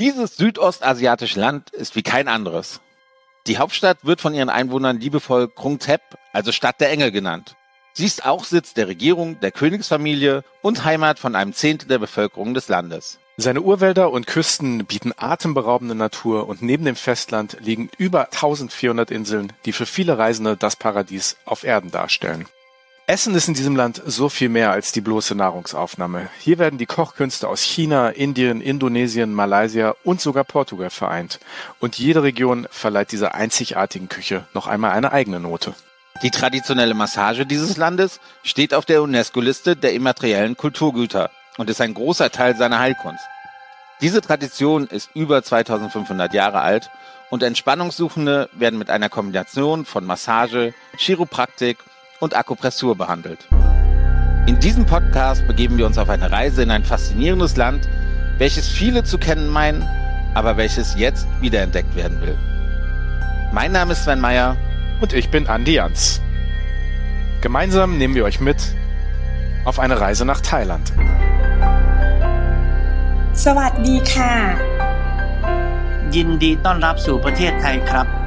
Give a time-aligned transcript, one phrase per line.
[0.00, 2.80] Dieses südostasiatische Land ist wie kein anderes.
[3.46, 6.00] Die Hauptstadt wird von ihren Einwohnern liebevoll Krung Thep,
[6.32, 7.54] also Stadt der Engel genannt.
[7.92, 12.54] Sie ist auch Sitz der Regierung, der Königsfamilie und Heimat von einem Zehntel der Bevölkerung
[12.54, 13.20] des Landes.
[13.36, 19.52] Seine Urwälder und Küsten bieten atemberaubende Natur und neben dem Festland liegen über 1400 Inseln,
[19.64, 22.46] die für viele Reisende das Paradies auf Erden darstellen.
[23.06, 26.30] Essen ist in diesem Land so viel mehr als die bloße Nahrungsaufnahme.
[26.40, 31.38] Hier werden die Kochkünste aus China, Indien, Indonesien, Malaysia und sogar Portugal vereint.
[31.80, 35.74] Und jede Region verleiht dieser einzigartigen Küche noch einmal eine eigene Note.
[36.22, 41.92] Die traditionelle Massage dieses Landes steht auf der UNESCO-Liste der immateriellen Kulturgüter und ist ein
[41.92, 43.24] großer Teil seiner Heilkunst.
[44.00, 46.88] Diese Tradition ist über 2500 Jahre alt
[47.28, 51.76] und Entspannungssuchende werden mit einer Kombination von Massage, Chiropraktik
[52.23, 53.47] und Akupressur behandelt.
[54.45, 57.87] In diesem Podcast begeben wir uns auf eine Reise in ein faszinierendes Land,
[58.37, 59.87] welches viele zu kennen meinen,
[60.33, 62.37] aber welches jetzt wiederentdeckt werden will.
[63.51, 64.57] Mein Name ist Sven Meyer
[65.01, 66.21] und ich bin Andi Jans.
[67.41, 68.57] Gemeinsam nehmen wir euch mit
[69.65, 70.91] auf eine Reise nach Thailand.
[73.45, 74.33] สวัสดีค่ะ
[76.15, 78.22] ยินดีต้อนรับสู่ประเทศไทยครับ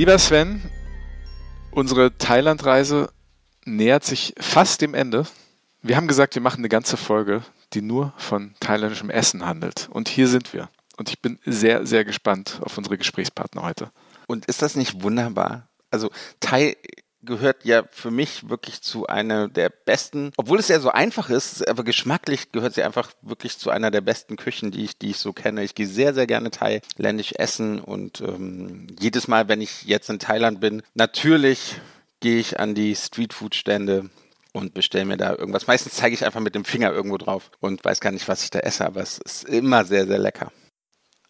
[0.00, 0.62] Lieber Sven,
[1.72, 3.12] unsere Thailandreise
[3.66, 5.26] nähert sich fast dem Ende.
[5.82, 7.42] Wir haben gesagt, wir machen eine ganze Folge,
[7.74, 9.90] die nur von thailändischem Essen handelt.
[9.92, 10.70] Und hier sind wir.
[10.96, 13.90] Und ich bin sehr, sehr gespannt auf unsere Gesprächspartner heute.
[14.26, 15.68] Und ist das nicht wunderbar?
[15.90, 16.08] Also
[16.40, 16.78] Thai
[17.22, 21.66] gehört ja für mich wirklich zu einer der besten, obwohl es ja so einfach ist,
[21.68, 25.18] aber geschmacklich gehört sie einfach wirklich zu einer der besten Küchen, die ich, die ich
[25.18, 25.62] so kenne.
[25.62, 30.18] Ich gehe sehr, sehr gerne thailändisch essen und ähm, jedes Mal, wenn ich jetzt in
[30.18, 31.80] Thailand bin, natürlich
[32.20, 34.10] gehe ich an die Streetfood-Stände
[34.52, 35.66] und bestelle mir da irgendwas.
[35.66, 38.50] Meistens zeige ich einfach mit dem Finger irgendwo drauf und weiß gar nicht, was ich
[38.50, 40.52] da esse, aber es ist immer sehr, sehr lecker.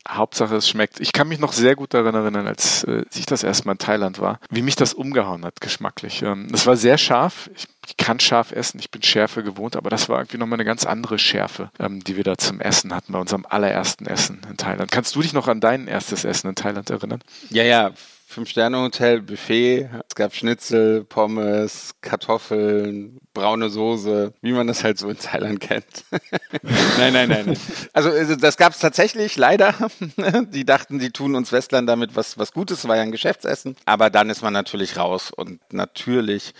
[0.08, 0.98] Hauptsache es schmeckt.
[1.00, 3.78] Ich kann mich noch sehr gut daran erinnern, als äh, ich das erste Mal in
[3.78, 6.22] Thailand war, wie mich das umgehauen hat, geschmacklich.
[6.22, 7.50] Ähm, es war sehr scharf.
[7.54, 10.64] Ich, ich, kann scharf essen, ich bin Schärfe gewohnt, aber das war irgendwie nochmal eine
[10.64, 14.56] ganz andere Schärfe, ähm, die wir da zum Essen hatten, bei unserem allerersten Essen in
[14.56, 14.90] Thailand.
[14.90, 17.20] Kannst du dich noch an dein erstes Essen in Thailand erinnern?
[17.50, 17.90] Ja, ja,
[18.30, 19.90] Fünf-Sterne-Hotel, Buffet.
[20.08, 26.04] Es gab Schnitzel, Pommes, Kartoffeln, braune Soße, wie man das halt so in Thailand kennt.
[26.96, 27.58] nein, nein, nein.
[27.92, 29.74] Also, also das gab es tatsächlich, leider.
[30.52, 33.74] die dachten, die tun uns Westlern damit was, was Gutes, war ja ein Geschäftsessen.
[33.84, 36.54] Aber dann ist man natürlich raus und natürlich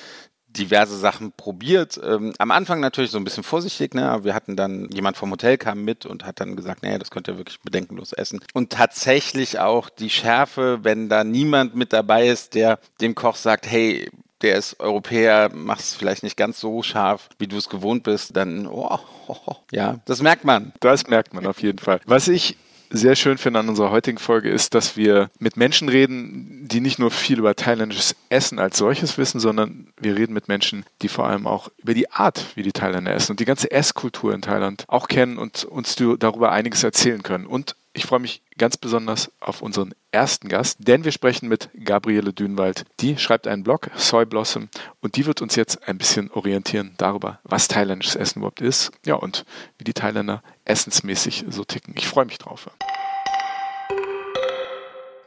[0.57, 2.01] diverse Sachen probiert.
[2.03, 4.21] Ähm, am Anfang natürlich so ein bisschen vorsichtig, ne?
[4.23, 7.29] Wir hatten dann, jemand vom Hotel kam mit und hat dann gesagt, naja, das könnt
[7.29, 8.41] ihr wirklich bedenkenlos essen.
[8.53, 13.71] Und tatsächlich auch die Schärfe, wenn da niemand mit dabei ist, der dem Koch sagt,
[13.71, 14.11] hey,
[14.43, 18.37] der ist Europäer, macht es vielleicht nicht ganz so scharf, wie du es gewohnt bist,
[18.37, 20.73] dann, oh, oh, oh, ja, das merkt man.
[20.81, 22.01] Das merkt man auf jeden Fall.
[22.07, 22.57] Was ich
[22.91, 26.99] sehr schön finde an unserer heutigen Folge ist, dass wir mit Menschen reden, die nicht
[26.99, 31.27] nur viel über thailändisches Essen als solches wissen, sondern wir reden mit Menschen, die vor
[31.27, 34.85] allem auch über die Art, wie die Thailänder essen und die ganze Esskultur in Thailand
[34.89, 37.47] auch kennen und uns darüber einiges erzählen können.
[37.47, 42.33] Und ich freue mich ganz besonders auf unseren ersten Gast, denn wir sprechen mit Gabriele
[42.33, 42.85] Dünwald.
[43.01, 44.69] Die schreibt einen Blog, Soy Blossom,
[45.01, 49.15] und die wird uns jetzt ein bisschen orientieren darüber, was thailändisches Essen überhaupt ist, ja,
[49.15, 49.45] und
[49.79, 51.95] wie die Thailänder essensmäßig so ticken.
[51.97, 52.71] Ich freue mich drauf.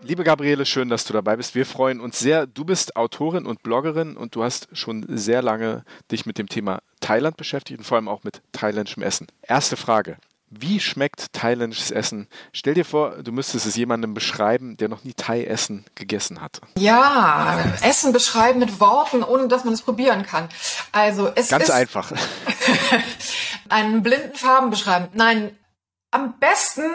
[0.02, 1.56] Liebe Gabriele, schön, dass du dabei bist.
[1.56, 2.46] Wir freuen uns sehr.
[2.46, 6.82] Du bist Autorin und Bloggerin und du hast schon sehr lange dich mit dem Thema
[7.00, 9.28] Thailand beschäftigt und vor allem auch mit thailändischem Essen.
[9.42, 10.18] Erste Frage.
[10.60, 12.28] Wie schmeckt thailändisches Essen?
[12.52, 16.62] Stell dir vor, du müsstest es jemandem beschreiben, der noch nie Thai-Essen gegessen hat.
[16.78, 20.50] Ja, Essen beschreiben mit Worten, ohne dass man es probieren kann.
[20.92, 22.12] Also es Ganz ist einfach.
[23.70, 25.10] einen blinden Farben beschreiben.
[25.14, 25.58] Nein,
[26.12, 26.86] am besten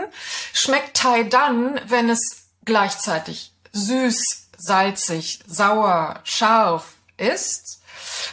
[0.53, 7.78] schmeckt Thai dann, wenn es gleichzeitig süß, salzig, sauer, scharf ist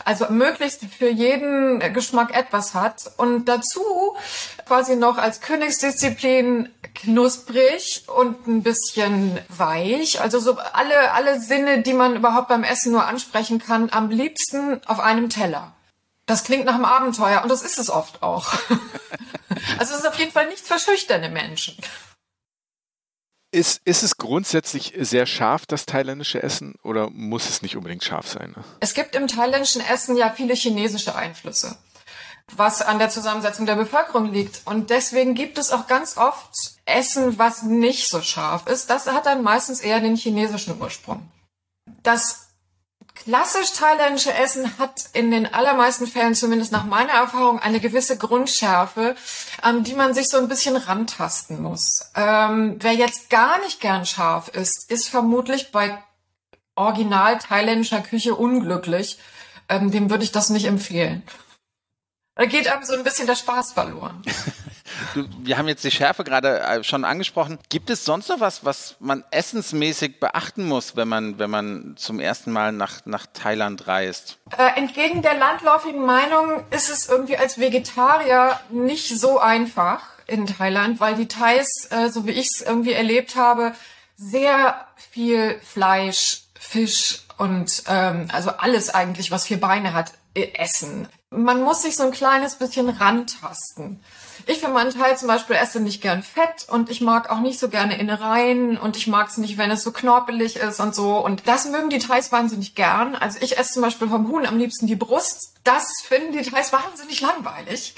[0.04, 4.16] also möglichst für jeden Geschmack etwas hat und dazu
[4.66, 10.22] quasi noch als Königsdisziplin knusprig und ein bisschen weich.
[10.22, 14.82] Also so alle, alle Sinne, die man überhaupt beim Essen nur ansprechen kann, am liebsten
[14.86, 15.74] auf einem Teller.
[16.26, 18.54] Das klingt nach einem Abenteuer und das ist es oft auch.
[19.78, 21.76] also es ist auf jeden Fall nichts für schüchterne Menschen.
[23.52, 28.28] Ist, ist es grundsätzlich sehr scharf, das thailändische Essen, oder muss es nicht unbedingt scharf
[28.28, 28.54] sein?
[28.56, 28.64] Ne?
[28.82, 31.78] Es gibt im thailändischen Essen ja viele chinesische Einflüsse,
[32.56, 34.62] was an der Zusammensetzung der Bevölkerung liegt.
[34.66, 36.52] Und deswegen gibt es auch ganz oft
[36.86, 38.90] Essen, was nicht so scharf ist.
[38.90, 41.30] Das hat dann meistens eher den chinesischen Ursprung.
[42.04, 42.45] Das
[43.16, 49.16] klassisch thailändische Essen hat in den allermeisten Fällen, zumindest nach meiner Erfahrung, eine gewisse Grundschärfe,
[49.62, 52.12] an die man sich so ein bisschen rantasten muss.
[52.16, 55.98] Ähm, wer jetzt gar nicht gern scharf ist, ist vermutlich bei
[56.76, 59.18] original thailändischer Küche unglücklich.
[59.70, 61.24] Ähm, dem würde ich das nicht empfehlen.
[62.36, 64.22] Da geht einem so ein bisschen der Spaß verloren.
[65.16, 67.58] Du, wir haben jetzt die Schärfe gerade äh, schon angesprochen.
[67.70, 72.20] Gibt es sonst noch was, was man essensmäßig beachten muss, wenn man, wenn man zum
[72.20, 74.40] ersten Mal nach, nach Thailand reist?
[74.58, 81.00] Äh, entgegen der landläufigen Meinung ist es irgendwie als Vegetarier nicht so einfach in Thailand,
[81.00, 83.74] weil die Thais, äh, so wie ich es irgendwie erlebt habe,
[84.18, 91.08] sehr viel Fleisch, Fisch und ähm, also alles eigentlich, was vier Beine hat, äh, essen.
[91.30, 94.02] Man muss sich so ein kleines bisschen rantasten.
[94.48, 97.60] Ich für meinen Teil zum Beispiel esse nicht gern Fett und ich mag auch nicht
[97.60, 101.18] so gerne Innereien und ich mag es nicht, wenn es so knorpelig ist und so.
[101.18, 103.16] Und das mögen die Thais wahnsinnig gern.
[103.16, 105.56] Also ich esse zum Beispiel vom Huhn am liebsten die Brust.
[105.64, 107.96] Das finden die Thais wahnsinnig langweilig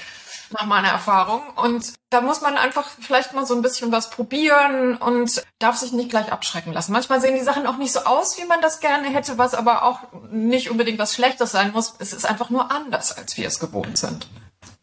[0.52, 1.42] nach meiner Erfahrung.
[1.56, 5.92] Und da muss man einfach vielleicht mal so ein bisschen was probieren und darf sich
[5.92, 6.94] nicht gleich abschrecken lassen.
[6.94, 9.84] Manchmal sehen die Sachen auch nicht so aus, wie man das gerne hätte, was aber
[9.84, 10.00] auch
[10.32, 11.96] nicht unbedingt was Schlechtes sein muss.
[12.00, 14.28] Es ist einfach nur anders, als wir es gewohnt sind.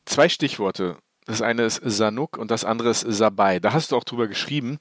[0.04, 3.58] Zwei Stichworte das eine ist Sanuk und das andere ist Sabai.
[3.58, 4.78] Da hast du auch drüber geschrieben.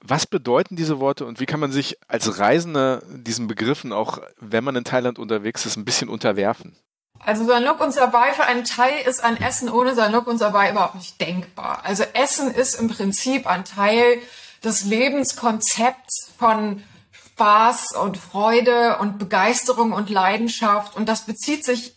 [0.00, 4.64] Was bedeuten diese Worte und wie kann man sich als Reisender diesen Begriffen auch, wenn
[4.64, 6.76] man in Thailand unterwegs ist, ein bisschen unterwerfen?
[7.24, 10.96] Also Sanuk und Sabai für einen Thai ist ein Essen ohne Sanuk und Sabai überhaupt
[10.96, 11.82] nicht denkbar.
[11.84, 14.18] Also Essen ist im Prinzip ein Teil
[14.64, 21.94] des Lebenskonzepts von Spaß und Freude und Begeisterung und Leidenschaft und das bezieht sich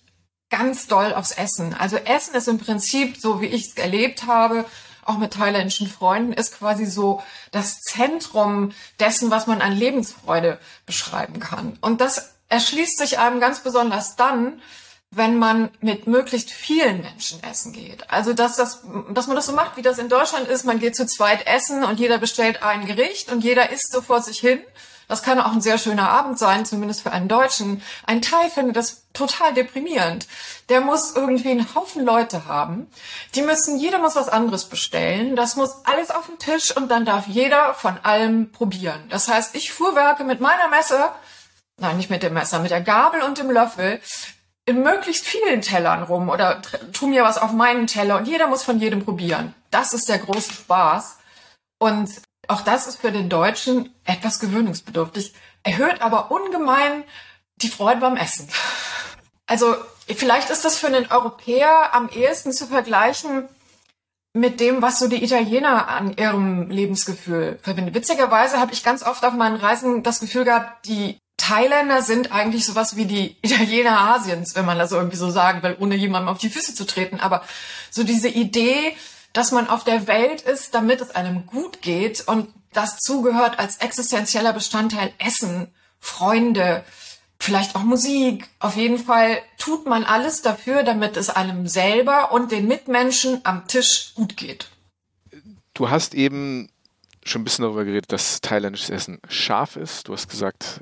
[0.57, 1.73] ganz doll aufs Essen.
[1.73, 4.65] Also Essen ist im Prinzip, so wie ich es erlebt habe,
[5.03, 7.21] auch mit thailändischen Freunden, ist quasi so
[7.51, 11.77] das Zentrum dessen, was man an Lebensfreude beschreiben kann.
[11.81, 14.61] Und das erschließt sich einem ganz besonders dann,
[15.11, 18.09] wenn man mit möglichst vielen Menschen essen geht.
[18.09, 18.81] Also dass, das,
[19.11, 20.65] dass man das so macht, wie das in Deutschland ist.
[20.65, 24.21] Man geht zu zweit essen und jeder bestellt ein Gericht und jeder isst so vor
[24.21, 24.59] sich hin
[25.07, 27.81] das kann auch ein sehr schöner Abend sein, zumindest für einen Deutschen.
[28.05, 30.27] Ein Thai findet das total deprimierend.
[30.69, 32.87] Der muss irgendwie einen Haufen Leute haben.
[33.35, 35.35] Die müssen, jeder muss was anderes bestellen.
[35.35, 39.03] Das muss alles auf den Tisch und dann darf jeder von allem probieren.
[39.09, 41.15] Das heißt, ich fuhrwerke mit meiner Messer,
[41.79, 44.01] nein, nicht mit dem Messer, mit der Gabel und dem Löffel
[44.65, 46.61] in möglichst vielen Tellern rum oder
[46.91, 49.53] tu mir was auf meinen Teller und jeder muss von jedem probieren.
[49.69, 51.17] Das ist der große Spaß.
[51.77, 52.09] Und
[52.47, 55.33] auch das ist für den Deutschen etwas gewöhnungsbedürftig,
[55.63, 57.03] erhöht aber ungemein
[57.57, 58.47] die Freude beim Essen.
[59.47, 59.75] Also
[60.07, 63.47] vielleicht ist das für einen Europäer am ehesten zu vergleichen
[64.33, 67.93] mit dem, was so die Italiener an ihrem Lebensgefühl verbinden.
[67.93, 72.65] Witzigerweise habe ich ganz oft auf meinen Reisen das Gefühl gehabt, die Thailänder sind eigentlich
[72.65, 76.37] sowas wie die Italiener Asiens, wenn man das irgendwie so sagen will, ohne jemandem auf
[76.37, 77.19] die Füße zu treten.
[77.19, 77.43] Aber
[77.91, 78.95] so diese Idee,
[79.35, 83.77] dass man auf der Welt ist, damit es einem gut geht und das zugehört als
[83.77, 85.67] existenzieller Bestandteil Essen,
[85.99, 86.85] Freunde,
[87.37, 88.47] vielleicht auch Musik.
[88.59, 93.67] Auf jeden Fall tut man alles dafür, damit es einem selber und den Mitmenschen am
[93.67, 94.69] Tisch gut geht.
[95.73, 96.69] Du hast eben
[97.25, 100.07] schon ein bisschen darüber geredet, dass thailändisches Essen scharf ist.
[100.07, 100.79] Du hast gesagt,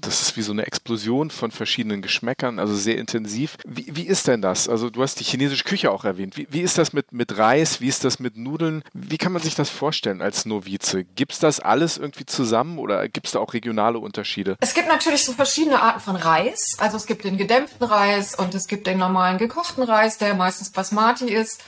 [0.00, 3.56] das ist wie so eine Explosion von verschiedenen Geschmäckern, also sehr intensiv.
[3.66, 4.68] Wie, wie ist denn das?
[4.68, 6.36] Also du hast die chinesische Küche auch erwähnt.
[6.36, 7.80] Wie, wie ist das mit, mit Reis?
[7.80, 8.82] Wie ist das mit Nudeln?
[8.92, 11.04] Wie kann man sich das vorstellen als Novize?
[11.04, 14.56] Gibt es das alles irgendwie zusammen oder gibt es da auch regionale Unterschiede?
[14.60, 16.76] Es gibt natürlich so verschiedene Arten von Reis.
[16.78, 20.70] Also es gibt den gedämpften Reis und es gibt den normalen gekochten Reis, der meistens
[20.70, 21.62] Basmati ist.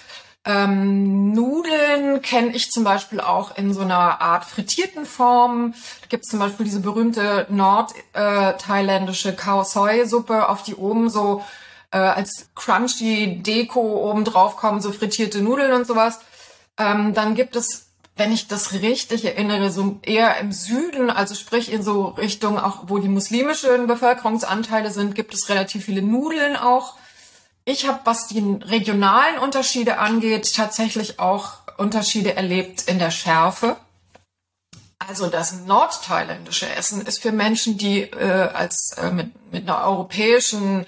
[0.48, 5.74] Ähm, Nudeln kenne ich zum Beispiel auch in so einer Art frittierten Form.
[6.00, 11.10] Da gibt es zum Beispiel diese berühmte nordthailändische äh, Khao Soi Suppe, auf die oben
[11.10, 11.44] so
[11.90, 16.20] äh, als crunchy Deko oben drauf kommen, so frittierte Nudeln und sowas.
[16.78, 17.84] Ähm, dann gibt es
[18.16, 22.84] wenn ich das richtig erinnere, so eher im Süden, also sprich in so Richtung auch,
[22.88, 26.96] wo die muslimischen Bevölkerungsanteile sind, gibt es relativ viele Nudeln auch.
[27.68, 33.76] Ich habe, was die regionalen Unterschiede angeht, tatsächlich auch Unterschiede erlebt in der Schärfe.
[35.06, 40.86] Also das nordthailändische Essen ist für Menschen, die äh, als äh, mit, mit einer europäischen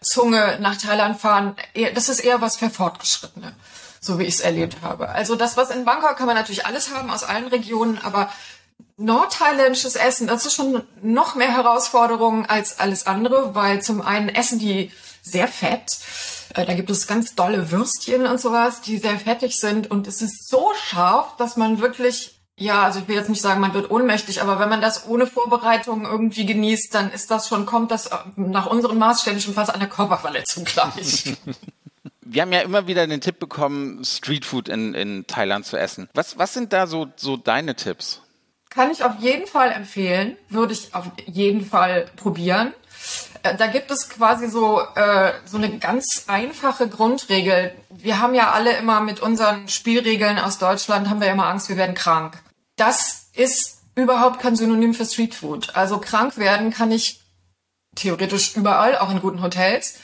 [0.00, 3.52] Zunge nach Thailand fahren, eher, das ist eher was für Fortgeschrittene,
[4.00, 5.10] so wie ich es erlebt habe.
[5.10, 8.32] Also das, was in Bangkok kann man natürlich alles haben aus allen Regionen, aber
[8.96, 14.58] nordthailändisches Essen, das ist schon noch mehr Herausforderung als alles andere, weil zum einen essen
[14.58, 14.90] die
[15.24, 15.98] sehr fett.
[16.54, 19.90] Äh, da gibt es ganz dolle Würstchen und sowas, die sehr fettig sind.
[19.90, 23.60] Und es ist so scharf, dass man wirklich Ja, also ich will jetzt nicht sagen,
[23.60, 27.66] man wird ohnmächtig, aber wenn man das ohne Vorbereitung irgendwie genießt, dann ist das schon,
[27.66, 31.36] kommt das nach unseren Maßstäben schon fast einer Körperverletzung gleich.
[32.20, 36.08] Wir haben ja immer wieder den Tipp bekommen, Streetfood in, in Thailand zu essen.
[36.14, 38.22] Was, was sind da so, so deine Tipps?
[38.70, 42.72] Kann ich auf jeden Fall empfehlen, würde ich auf jeden Fall probieren.
[43.44, 47.72] Äh, da gibt es quasi so, äh, so eine ganz einfache Grundregel.
[47.90, 51.76] Wir haben ja alle immer mit unseren Spielregeln aus Deutschland, haben wir immer Angst, wir
[51.76, 52.42] werden krank.
[52.76, 55.76] Das ist überhaupt kein Synonym für Streetfood.
[55.76, 57.20] Also krank werden kann ich
[57.94, 59.98] theoretisch überall, auch in guten Hotels,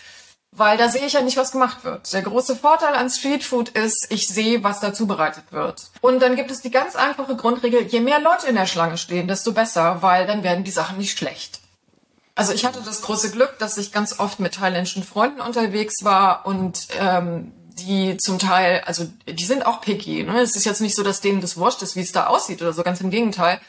[0.52, 2.12] weil da sehe ich ja nicht, was gemacht wird.
[2.12, 5.90] Der große Vorteil an Streetfood ist, ich sehe, was da zubereitet wird.
[6.00, 9.26] Und dann gibt es die ganz einfache Grundregel, je mehr Leute in der Schlange stehen,
[9.26, 11.59] desto besser, weil dann werden die Sachen nicht schlecht.
[12.40, 16.47] Also ich hatte das große Glück, dass ich ganz oft mit thailändischen Freunden unterwegs war
[16.47, 20.23] und ähm, die zum Teil, also die sind auch picky.
[20.23, 20.40] Ne?
[20.40, 22.73] Es ist jetzt nicht so, dass denen das wurscht ist, wie es da aussieht oder
[22.73, 23.61] so, ganz im Gegenteil.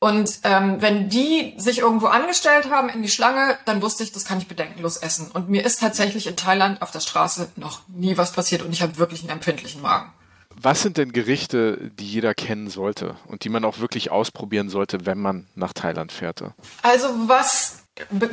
[0.00, 4.26] Und ähm, wenn die sich irgendwo angestellt haben in die Schlange, dann wusste ich, das
[4.26, 5.30] kann ich bedenkenlos essen.
[5.32, 8.82] Und mir ist tatsächlich in Thailand auf der Straße noch nie was passiert und ich
[8.82, 10.12] habe wirklich einen empfindlichen Magen.
[10.50, 15.06] Was sind denn Gerichte, die jeder kennen sollte und die man auch wirklich ausprobieren sollte,
[15.06, 16.44] wenn man nach Thailand fährt?
[16.82, 17.83] Also was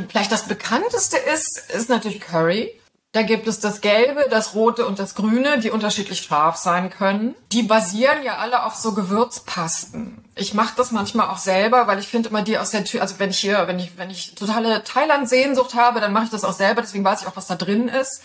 [0.10, 2.78] vielleicht das bekannteste ist, ist natürlich Curry.
[3.14, 7.36] Da gibt es das Gelbe, das Rote und das Grüne, die unterschiedlich scharf sein können.
[7.52, 10.24] Die basieren ja alle auf so Gewürzpasten.
[10.36, 13.20] Ich mache das manchmal auch selber, weil ich finde immer die aus der Tür, also
[13.20, 16.54] wenn ich hier, wenn ich, wenn ich totale Thailand-Sehnsucht habe, dann mache ich das auch
[16.54, 18.22] selber, deswegen weiß ich auch, was da drin ist.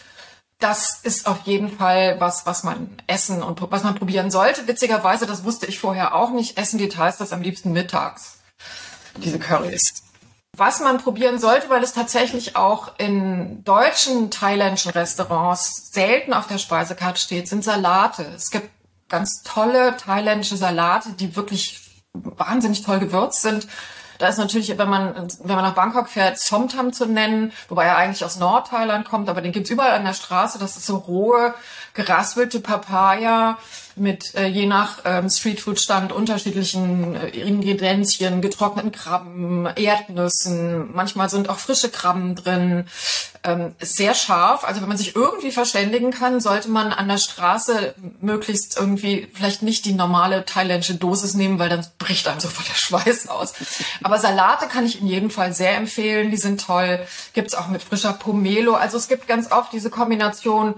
[0.60, 4.68] Das ist auf jeden Fall was, was man essen und was man probieren sollte.
[4.68, 8.38] Witzigerweise, das wusste ich vorher auch nicht, essen die Thais das am liebsten mittags.
[9.16, 10.06] Diese Currys.
[10.56, 16.58] Was man probieren sollte, weil es tatsächlich auch in deutschen thailändischen Restaurants selten auf der
[16.58, 18.26] Speisekarte steht, sind Salate.
[18.34, 18.70] Es gibt
[19.08, 23.68] ganz tolle thailändische Salate, die wirklich wahnsinnig toll gewürzt sind.
[24.18, 27.98] Da ist natürlich, wenn man, wenn man nach Bangkok fährt, Somtam zu nennen, wobei er
[27.98, 30.58] eigentlich aus Nordthailand kommt, aber den gibt's überall an der Straße.
[30.58, 31.54] Das ist so rohe,
[31.92, 33.58] geraspelte Papaya
[33.96, 41.58] mit äh, je nach ähm, Streetfood-Stand unterschiedlichen äh, Ingredienzien, getrockneten Krabben, Erdnüssen, manchmal sind auch
[41.58, 42.84] frische Krabben drin.
[43.42, 44.64] Ähm, sehr scharf.
[44.64, 49.62] Also wenn man sich irgendwie verständigen kann, sollte man an der Straße möglichst irgendwie vielleicht
[49.62, 53.54] nicht die normale thailändische Dosis nehmen, weil dann bricht einem sofort der Schweiß aus.
[54.02, 56.30] Aber Salate kann ich in jedem Fall sehr empfehlen.
[56.30, 57.00] Die sind toll.
[57.34, 58.74] Gibt's auch mit frischer Pomelo.
[58.74, 60.74] Also es gibt ganz oft diese Kombination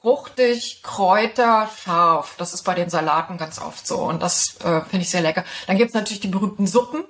[0.00, 2.34] fruchtig, Kräuter, scharf.
[2.38, 5.44] Das ist bei den Salaten ganz oft so und das äh, finde ich sehr lecker.
[5.66, 7.04] Dann gibt's natürlich die berühmten Suppen.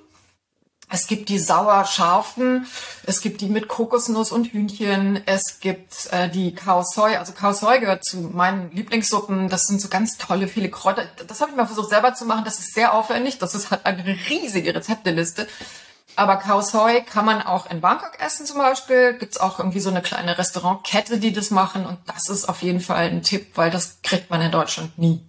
[0.93, 2.67] Es gibt die sauer-scharfen,
[3.05, 7.15] es gibt die mit Kokosnuss und Hühnchen, es gibt äh, die Khao Soi.
[7.15, 9.47] Also Khao Soi gehört zu meinen Lieblingssuppen.
[9.47, 11.05] Das sind so ganz tolle, viele Kräuter.
[11.27, 12.43] Das habe ich mal versucht selber zu machen.
[12.43, 13.37] Das ist sehr aufwendig.
[13.39, 15.47] Das ist halt eine riesige Rezepteliste.
[16.15, 19.13] Aber Khao Soi kann man auch in Bangkok essen zum Beispiel.
[19.13, 21.85] Gibt's auch irgendwie so eine kleine Restaurantkette, die das machen.
[21.85, 25.21] Und das ist auf jeden Fall ein Tipp, weil das kriegt man in Deutschland nie.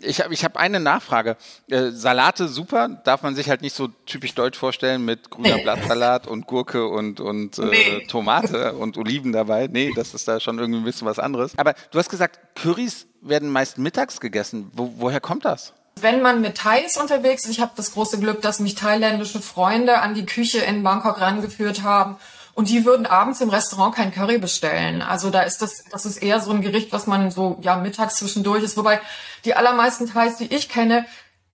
[0.00, 1.36] Ich habe ich hab eine Nachfrage.
[1.68, 5.62] Äh, Salate super, darf man sich halt nicht so typisch deutsch vorstellen mit grüner nee.
[5.62, 8.06] Blattsalat und Gurke und, und äh, nee.
[8.06, 9.68] Tomate und Oliven dabei.
[9.70, 11.58] Nee, das ist da schon irgendwie ein bisschen was anderes.
[11.58, 14.70] Aber du hast gesagt, Currys werden meist mittags gegessen.
[14.72, 15.74] Wo, woher kommt das?
[16.02, 20.00] Wenn man mit Thais unterwegs ist, ich habe das große Glück, dass mich thailändische Freunde
[20.00, 22.16] an die Küche in Bangkok rangeführt haben
[22.54, 25.00] und die würden abends im Restaurant kein Curry bestellen.
[25.00, 28.16] Also da ist das, das ist eher so ein Gericht, was man so ja mittags
[28.16, 28.76] zwischendurch ist.
[28.76, 29.00] Wobei
[29.44, 31.06] die allermeisten Thais, die ich kenne,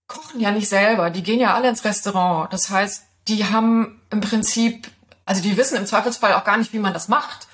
[0.06, 1.10] kochen ja nicht selber.
[1.10, 2.52] Die gehen ja alle ins Restaurant.
[2.52, 4.90] Das heißt, die haben im Prinzip,
[5.26, 7.48] also die wissen im Zweifelsfall auch gar nicht, wie man das macht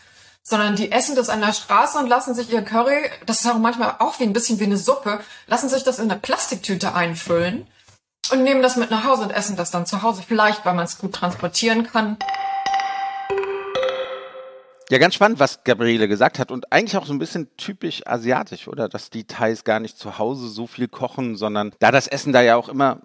[0.47, 3.59] sondern die essen das an der Straße und lassen sich ihr Curry, das ist auch
[3.59, 7.67] manchmal auch wie ein bisschen wie eine Suppe, lassen sich das in eine Plastiktüte einfüllen
[8.31, 10.23] und nehmen das mit nach Hause und essen das dann zu Hause.
[10.27, 12.19] Vielleicht, weil man es gut transportieren kann.
[14.91, 18.69] Ja, ganz spannend, was Gabriele gesagt hat und eigentlich auch so ein bisschen typisch asiatisch,
[18.69, 18.91] oder?
[18.91, 22.43] Dass die Thais gar nicht zu Hause so viel kochen, sondern da das Essen da
[22.43, 23.01] ja auch immer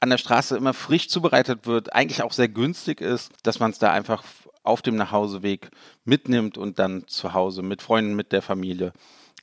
[0.00, 3.78] an der Straße immer frisch zubereitet wird, eigentlich auch sehr günstig ist, dass man es
[3.78, 4.24] da einfach
[4.62, 5.70] auf dem Nachhauseweg
[6.04, 8.92] mitnimmt und dann zu Hause mit Freunden, mit der Familie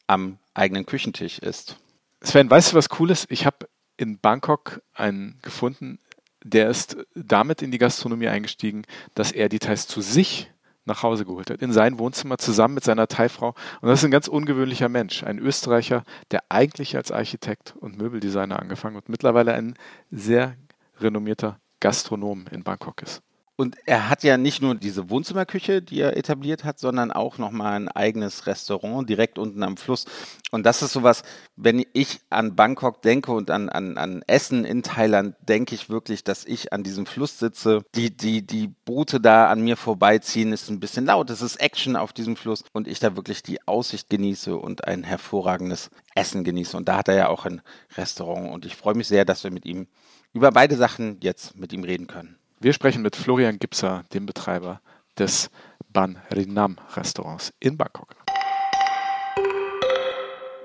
[0.08, 1.78] am eigenen Küchentisch isst.
[2.22, 3.26] Sven, weißt du was Cooles?
[3.30, 6.00] Ich habe in Bangkok einen gefunden,
[6.44, 8.84] der ist damit in die Gastronomie eingestiegen,
[9.14, 10.50] dass er die Thais zu sich
[10.86, 13.50] nach Hause geholt hat, in sein Wohnzimmer zusammen mit seiner Thai-Frau.
[13.82, 18.60] Und das ist ein ganz ungewöhnlicher Mensch, ein Österreicher, der eigentlich als Architekt und Möbeldesigner
[18.60, 19.76] angefangen und mittlerweile ein
[20.10, 20.56] sehr
[21.00, 23.22] renommierter Gastronom in Bangkok ist.
[23.60, 27.74] Und er hat ja nicht nur diese Wohnzimmerküche, die er etabliert hat, sondern auch nochmal
[27.74, 30.06] ein eigenes Restaurant direkt unten am Fluss.
[30.50, 31.24] Und das ist sowas,
[31.58, 36.24] wenn ich an Bangkok denke und an, an, an Essen in Thailand, denke ich wirklich,
[36.24, 37.82] dass ich an diesem Fluss sitze.
[37.96, 41.98] Die, die, die Boote da an mir vorbeiziehen, ist ein bisschen laut, es ist Action
[41.98, 46.78] auf diesem Fluss und ich da wirklich die Aussicht genieße und ein hervorragendes Essen genieße.
[46.78, 47.62] Und da hat er ja auch ein
[47.98, 49.88] Restaurant und ich freue mich sehr, dass wir mit ihm
[50.32, 52.40] über beide Sachen jetzt mit ihm reden können.
[52.62, 54.82] Wir sprechen mit Florian Gipser, dem Betreiber
[55.18, 55.50] des
[55.88, 58.18] Ban Rinam Restaurants in Bangkok.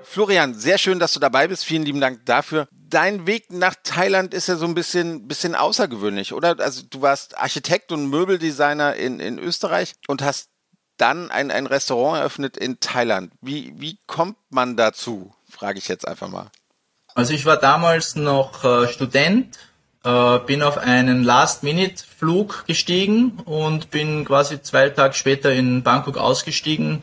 [0.03, 1.63] Florian, sehr schön, dass du dabei bist.
[1.63, 2.67] Vielen lieben Dank dafür.
[2.71, 6.59] Dein Weg nach Thailand ist ja so ein bisschen, bisschen außergewöhnlich, oder?
[6.59, 10.49] Also du warst Architekt und Möbeldesigner in, in Österreich und hast
[10.97, 13.31] dann ein, ein Restaurant eröffnet in Thailand.
[13.39, 15.33] Wie, wie kommt man dazu?
[15.49, 16.51] Frage ich jetzt einfach mal.
[17.13, 19.57] Also ich war damals noch äh, Student,
[20.05, 27.01] äh, bin auf einen Last-Minute-Flug gestiegen und bin quasi zwei Tage später in Bangkok ausgestiegen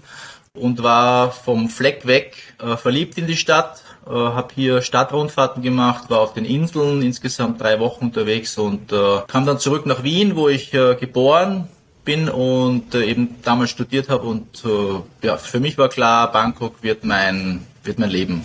[0.54, 6.10] und war vom Fleck weg äh, verliebt in die Stadt, äh, habe hier Stadtrundfahrten gemacht,
[6.10, 10.36] war auf den Inseln insgesamt drei Wochen unterwegs und äh, kam dann zurück nach Wien,
[10.36, 11.68] wo ich äh, geboren
[12.04, 16.82] bin und äh, eben damals studiert habe und äh, ja, für mich war klar, Bangkok
[16.82, 18.44] wird mein wird mein Leben.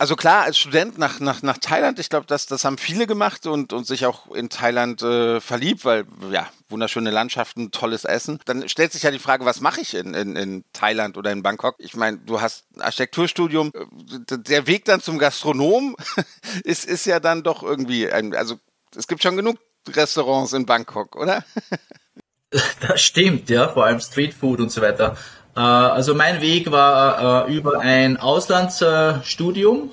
[0.00, 3.48] Also klar, als Student nach, nach, nach Thailand, ich glaube, das, das haben viele gemacht
[3.48, 8.38] und, und sich auch in Thailand äh, verliebt, weil ja, wunderschöne Landschaften, tolles Essen.
[8.44, 11.42] Dann stellt sich ja die Frage, was mache ich in, in, in Thailand oder in
[11.42, 11.74] Bangkok?
[11.78, 13.72] Ich meine, du hast ein Architekturstudium,
[14.30, 15.96] der Weg dann zum Gastronom
[16.62, 18.54] ist, ist ja dann doch irgendwie ein, also
[18.94, 21.44] es gibt schon genug Restaurants in Bangkok, oder?
[22.80, 25.18] Das stimmt, ja, vor allem Streetfood und so weiter.
[25.58, 29.90] Äh, also mein Weg war äh, über ein Auslandsstudium,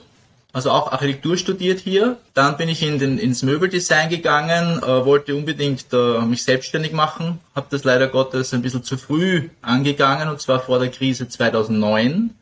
[0.54, 2.18] also auch Architektur studiert hier.
[2.36, 5.92] Dann bin ich in den, ins Möbeldesign gegangen, äh, wollte unbedingt
[6.28, 10.78] mich selbstständig machen, habe das leider Gottes ein bisschen zu früh angegangen und zwar vor
[10.78, 12.36] der Krise 2009.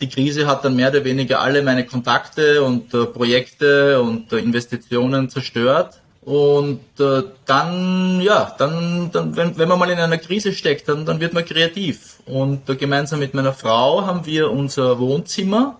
[0.00, 6.00] Die Krise hat dann mehr oder weniger alle meine Kontakte und Projekte und Investitionen zerstört.
[6.22, 11.06] Und äh, dann, ja, dann, dann wenn, wenn man mal in einer Krise steckt, dann,
[11.06, 12.18] dann wird man kreativ.
[12.26, 15.78] Und äh, gemeinsam mit meiner Frau haben wir unser Wohnzimmer,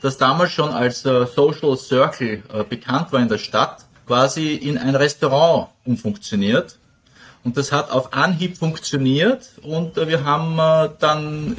[0.00, 4.78] das damals schon als äh, Social Circle äh, bekannt war in der Stadt, quasi in
[4.78, 6.76] ein Restaurant umfunktioniert.
[7.44, 11.56] Und das hat auf Anhieb funktioniert und äh, wir haben äh, dann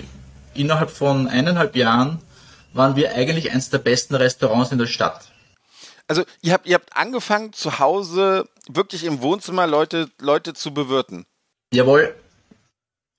[0.53, 2.19] innerhalb von eineinhalb Jahren
[2.73, 5.30] waren wir eigentlich eines der besten Restaurants in der Stadt.
[6.11, 11.25] Also ihr habt, ihr habt angefangen zu Hause wirklich im Wohnzimmer Leute, Leute zu bewirten.
[11.73, 12.13] Jawohl.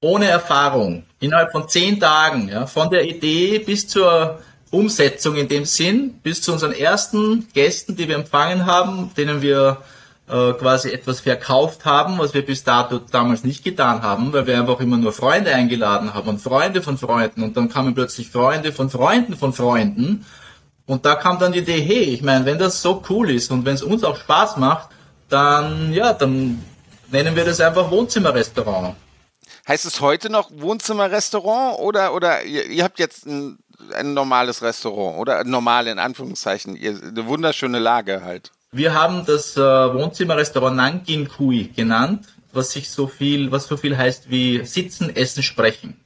[0.02, 1.07] Ohne Erfahrung.
[1.18, 6.42] Innerhalb von zehn Tagen, ja, von der Idee bis zur Umsetzung in dem Sinn, bis
[6.42, 9.78] zu unseren ersten Gästen, die wir empfangen haben, denen wir
[10.28, 14.59] äh, quasi etwas verkauft haben, was wir bis dato damals nicht getan haben, weil wir
[14.59, 18.70] einfach immer nur Freunde eingeladen haben und Freunde von Freunden und dann kamen plötzlich Freunde
[18.70, 20.26] von Freunden von Freunden
[20.92, 23.64] und da kam dann die Idee, hey, ich meine, wenn das so cool ist und
[23.64, 24.90] wenn es uns auch Spaß macht,
[25.31, 26.62] dann, ja, dann
[27.11, 28.94] nennen wir das einfach Wohnzimmerrestaurant.
[29.66, 33.59] Heißt es heute noch Wohnzimmerrestaurant oder, oder ihr, ihr habt jetzt ein,
[33.94, 38.52] ein, normales Restaurant oder normal in Anführungszeichen, ihr, eine wunderschöne Lage halt?
[38.72, 43.96] Wir haben das äh, Wohnzimmerrestaurant Nangin Kui genannt, was sich so viel, was so viel
[43.96, 45.96] heißt wie sitzen, essen, sprechen.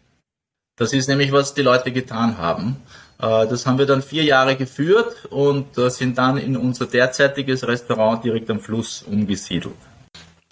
[0.77, 2.77] Das ist nämlich, was die Leute getan haben.
[3.18, 7.66] Äh, das haben wir dann vier Jahre geführt und äh, sind dann in unser derzeitiges
[7.66, 9.74] Restaurant direkt am Fluss umgesiedelt.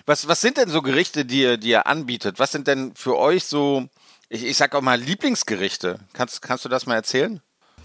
[0.07, 2.39] Was, was sind denn so Gerichte, die ihr, die ihr anbietet?
[2.39, 3.89] Was sind denn für euch so,
[4.29, 5.99] ich, ich sag auch mal Lieblingsgerichte?
[6.13, 7.41] Kannst, kannst du das mal erzählen?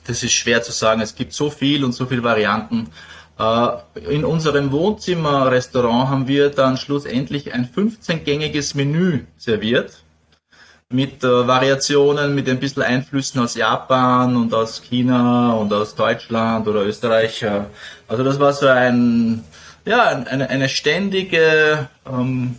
[0.06, 1.02] Das ist schwer zu sagen.
[1.02, 2.90] Es gibt so viel und so viele Varianten.
[3.38, 3.70] Äh,
[4.10, 10.04] in unserem Wohnzimmerrestaurant haben wir dann schlussendlich ein 15-gängiges Menü serviert
[10.92, 16.68] mit äh, Variationen, mit ein bisschen Einflüssen aus Japan und aus China und aus Deutschland
[16.68, 17.46] oder Österreich.
[18.08, 19.44] Also das war so ein,
[19.86, 22.56] ja, eine, eine ständige ähm,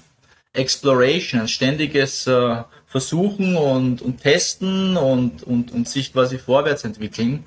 [0.52, 7.44] Exploration, ein ständiges äh, Versuchen und, und Testen und, und, und sich quasi vorwärts entwickeln.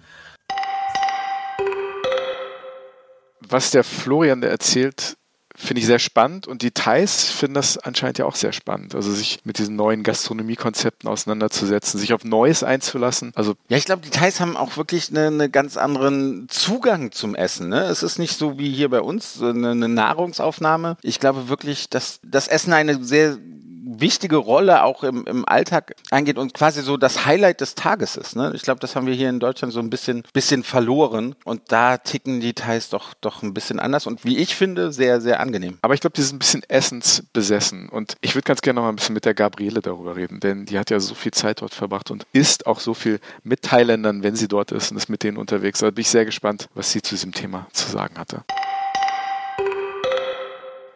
[3.39, 5.17] Was der Florian der erzählt,
[5.63, 8.95] finde ich sehr spannend und die Thais finden das anscheinend ja auch sehr spannend.
[8.95, 13.31] Also sich mit diesen neuen Gastronomiekonzepten auseinanderzusetzen, sich auf Neues einzulassen.
[13.35, 17.35] Also ja, ich glaube, die Thais haben auch wirklich einen eine ganz anderen Zugang zum
[17.35, 17.69] Essen.
[17.69, 17.83] Ne?
[17.83, 20.97] Es ist nicht so wie hier bei uns eine, eine Nahrungsaufnahme.
[21.01, 23.37] Ich glaube wirklich, dass das Essen eine sehr
[23.85, 28.35] wichtige Rolle auch im, im Alltag eingeht und quasi so das Highlight des Tages ist.
[28.35, 28.51] Ne?
[28.55, 31.97] Ich glaube, das haben wir hier in Deutschland so ein bisschen, bisschen verloren und da
[31.97, 35.77] ticken die Thais doch, doch ein bisschen anders und wie ich finde, sehr, sehr angenehm.
[35.81, 38.89] Aber ich glaube, die sind ein bisschen essensbesessen und ich würde ganz gerne noch mal
[38.89, 41.73] ein bisschen mit der Gabriele darüber reden, denn die hat ja so viel Zeit dort
[41.73, 45.23] verbracht und isst auch so viel mit Thailändern, wenn sie dort ist und ist mit
[45.23, 45.79] denen unterwegs.
[45.79, 48.43] Da bin ich sehr gespannt, was sie zu diesem Thema zu sagen hatte.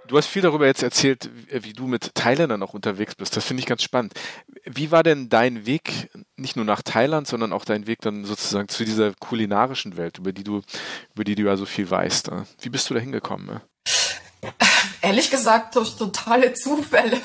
[0.08, 3.36] Du hast viel darüber jetzt erzählt, wie du mit Thailändern auch unterwegs bist.
[3.36, 4.14] Das finde ich ganz spannend.
[4.66, 8.70] Wie war denn dein Weg, nicht nur nach Thailand, sondern auch dein Weg dann sozusagen
[8.70, 10.62] zu dieser kulinarischen Welt, über die du,
[11.14, 12.32] über die du ja so viel weißt?
[12.62, 13.62] Wie bist du da hingekommen?
[15.02, 17.20] Ehrlich gesagt, durch totale Zufälle.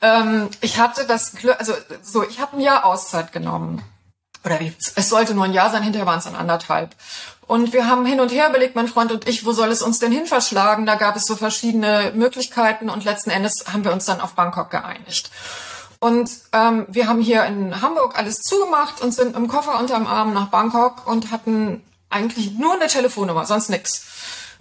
[0.00, 3.82] Ähm, ich hatte das Glück, also so, ich habe ein Jahr Auszeit genommen.
[4.44, 6.90] Oder wie, es sollte nur ein Jahr sein, hinterher waren es dann anderthalb.
[7.46, 9.98] Und wir haben hin und her überlegt, mein Freund und ich, wo soll es uns
[9.98, 10.86] denn hin verschlagen?
[10.86, 14.70] Da gab es so verschiedene Möglichkeiten und letzten Endes haben wir uns dann auf Bangkok
[14.70, 15.30] geeinigt.
[15.98, 20.34] Und ähm, wir haben hier in Hamburg alles zugemacht und sind im Koffer unterm Arm
[20.34, 24.04] nach Bangkok und hatten eigentlich nur eine Telefonnummer, sonst nix.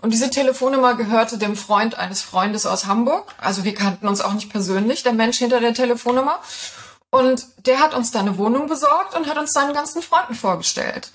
[0.01, 3.33] Und diese Telefonnummer gehörte dem Freund eines Freundes aus Hamburg.
[3.37, 6.39] Also wir kannten uns auch nicht persönlich, der Mensch hinter der Telefonnummer.
[7.13, 11.11] Und der hat uns da eine Wohnung besorgt und hat uns seinen ganzen Freunden vorgestellt.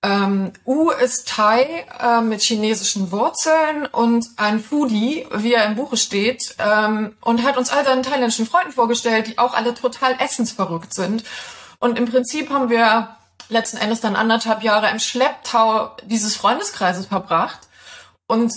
[0.00, 5.96] Ähm, U ist Thai äh, mit chinesischen Wurzeln und ein Foodie, wie er im Buche
[5.96, 10.94] steht, ähm, und hat uns all seinen thailändischen Freunden vorgestellt, die auch alle total essensverrückt
[10.94, 11.24] sind.
[11.80, 13.16] Und im Prinzip haben wir
[13.48, 17.58] letzten Endes dann anderthalb Jahre im Schlepptau dieses Freundeskreises verbracht.
[18.28, 18.52] Und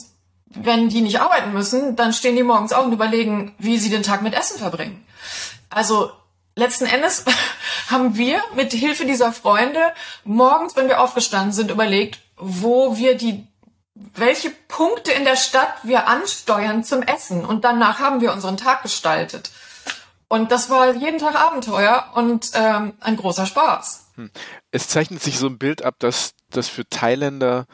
[0.46, 4.04] wenn die nicht arbeiten müssen, dann stehen die morgens auf und überlegen, wie sie den
[4.04, 5.04] Tag mit Essen verbringen.
[5.72, 6.12] Also
[6.56, 7.26] letzten Endes
[7.90, 13.48] haben wir mit Hilfe dieser Freunde morgens, wenn wir aufgestanden sind, überlegt, wo wir die
[13.96, 17.46] welche Punkte in der Stadt wir ansteuern zum Essen.
[17.46, 19.52] Und danach haben wir unseren Tag gestaltet.
[20.28, 24.08] Und das war jeden Tag Abenteuer und ähm, ein großer Spaß.
[24.16, 24.32] Hm.
[24.72, 27.66] Es zeichnet sich so ein Bild ab, dass das für Thailänder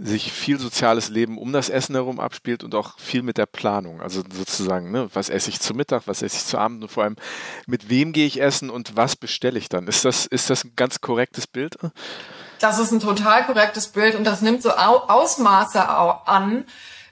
[0.00, 4.00] sich viel soziales Leben um das Essen herum abspielt und auch viel mit der Planung.
[4.00, 7.02] Also sozusagen, ne, was esse ich zu Mittag, was esse ich zu Abend und vor
[7.02, 7.16] allem,
[7.66, 9.88] mit wem gehe ich essen und was bestelle ich dann?
[9.88, 11.76] Ist das, ist das ein ganz korrektes Bild?
[12.60, 16.64] Das ist ein total korrektes Bild und das nimmt so Ausmaße an.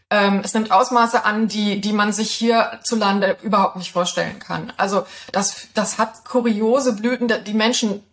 [0.08, 4.72] Ähm, es nimmt Ausmaße an, die, die man sich hierzulande überhaupt nicht vorstellen kann.
[4.76, 7.32] Also das, das hat kuriose Blüten.
[7.44, 8.04] Die Menschen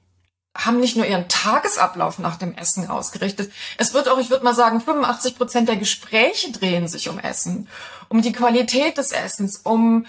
[0.56, 3.52] haben nicht nur ihren Tagesablauf nach dem Essen ausgerichtet.
[3.78, 7.68] Es wird auch, ich würde mal sagen, 85 Prozent der Gespräche drehen sich um Essen,
[8.08, 10.06] um die Qualität des Essens, um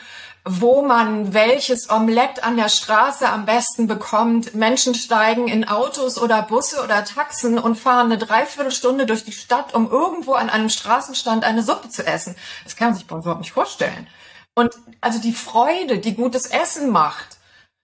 [0.47, 4.55] wo man welches Omelett an der Straße am besten bekommt.
[4.55, 9.73] Menschen steigen in Autos oder Busse oder Taxen und fahren eine Dreiviertelstunde durch die Stadt,
[9.73, 12.37] um irgendwo an einem Straßenstand eine Suppe zu essen.
[12.65, 14.07] Das kann man sich überhaupt nicht vorstellen.
[14.55, 17.39] Und also die Freude, die gutes Essen macht,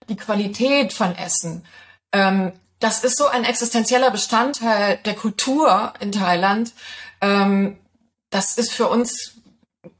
[0.07, 1.65] die Qualität von Essen,
[2.11, 6.73] ähm, das ist so ein existenzieller Bestandteil der Kultur in Thailand.
[7.21, 7.77] Ähm,
[8.29, 9.35] das ist für uns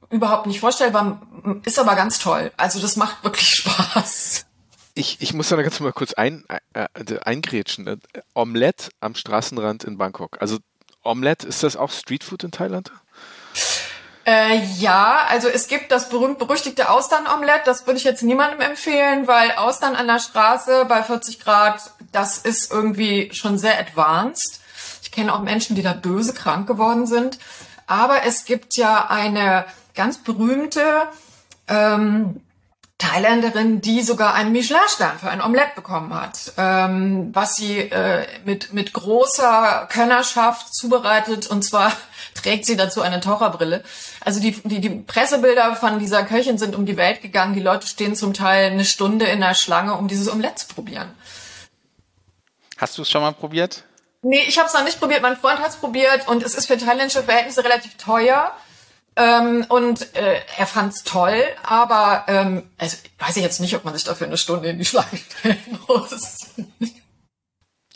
[0.10, 1.22] überhaupt nicht vorstellbar,
[1.64, 2.52] ist aber ganz toll.
[2.58, 4.46] Also das macht wirklich Spaß.
[4.94, 6.44] Ich, ich muss da ganz mal kurz ein,
[6.74, 6.88] äh,
[7.24, 7.88] eingrätschen.
[7.88, 7.98] Äh,
[8.34, 10.42] Omelette am Straßenrand in Bangkok.
[10.42, 10.58] Also
[11.04, 12.92] Omelette, ist das auch Streetfood in Thailand?
[14.26, 17.66] Äh, ja, also es gibt das berühmt-berüchtigte Austern-Omelett.
[17.66, 22.38] Das würde ich jetzt niemandem empfehlen, weil Austern an der Straße bei 40 Grad, das
[22.38, 24.60] ist irgendwie schon sehr advanced.
[25.02, 27.40] Ich kenne auch Menschen, die da böse krank geworden sind.
[27.88, 30.84] Aber es gibt ja eine ganz berühmte
[31.68, 32.42] ähm,
[33.02, 38.74] Thailänderin, die sogar einen Michelin-Stern für ein Omelett bekommen hat, ähm, was sie äh, mit,
[38.74, 41.92] mit großer Könnerschaft zubereitet und zwar
[42.36, 43.84] trägt sie dazu eine Taucherbrille.
[44.24, 47.56] Also die, die, die Pressebilder von dieser Köchin sind um die Welt gegangen.
[47.56, 51.12] Die Leute stehen zum Teil eine Stunde in der Schlange, um dieses Omelett zu probieren.
[52.82, 53.84] Hast du es schon mal probiert?
[54.24, 55.22] Nee, ich habe es noch nicht probiert.
[55.22, 58.52] Mein Freund hat es probiert und es ist für thailändische Verhältnisse relativ teuer.
[59.16, 63.94] Ähm, und äh, er fand's toll, aber ähm, also weiß ich jetzt nicht, ob man
[63.94, 66.54] sich dafür eine Stunde in die Schlange stellen muss.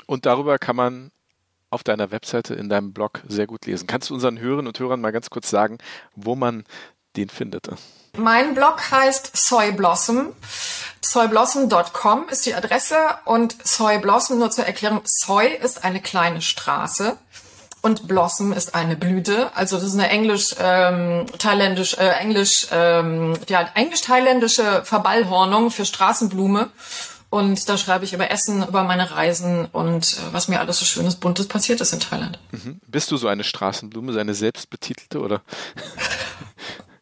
[0.05, 1.11] Und darüber kann man
[1.71, 3.87] auf deiner Webseite in deinem Blog sehr gut lesen.
[3.87, 5.79] Kannst du unseren Hörerinnen und Hörern mal ganz kurz sagen,
[6.15, 6.63] wo man
[7.15, 7.67] den findet?
[8.17, 10.33] Mein Blog heißt Soy Blossom.
[11.01, 17.17] Soyblossom.com ist die Adresse und Soy Blossom, nur zur Erklärung, Soy ist eine kleine Straße
[17.81, 19.55] und Blossom ist eine Blüte.
[19.55, 25.85] Also das ist eine englisch ähm, thailändisch äh, englisch ähm, ja englisch thailändische Verballhornung für
[25.85, 26.69] Straßenblume.
[27.29, 30.85] Und da schreibe ich über Essen, über meine Reisen und äh, was mir alles so
[30.85, 32.39] schönes Buntes passiert ist in Thailand.
[32.51, 32.79] Mhm.
[32.87, 35.41] Bist du so eine Straßenblume, so eine selbstbetitelte oder?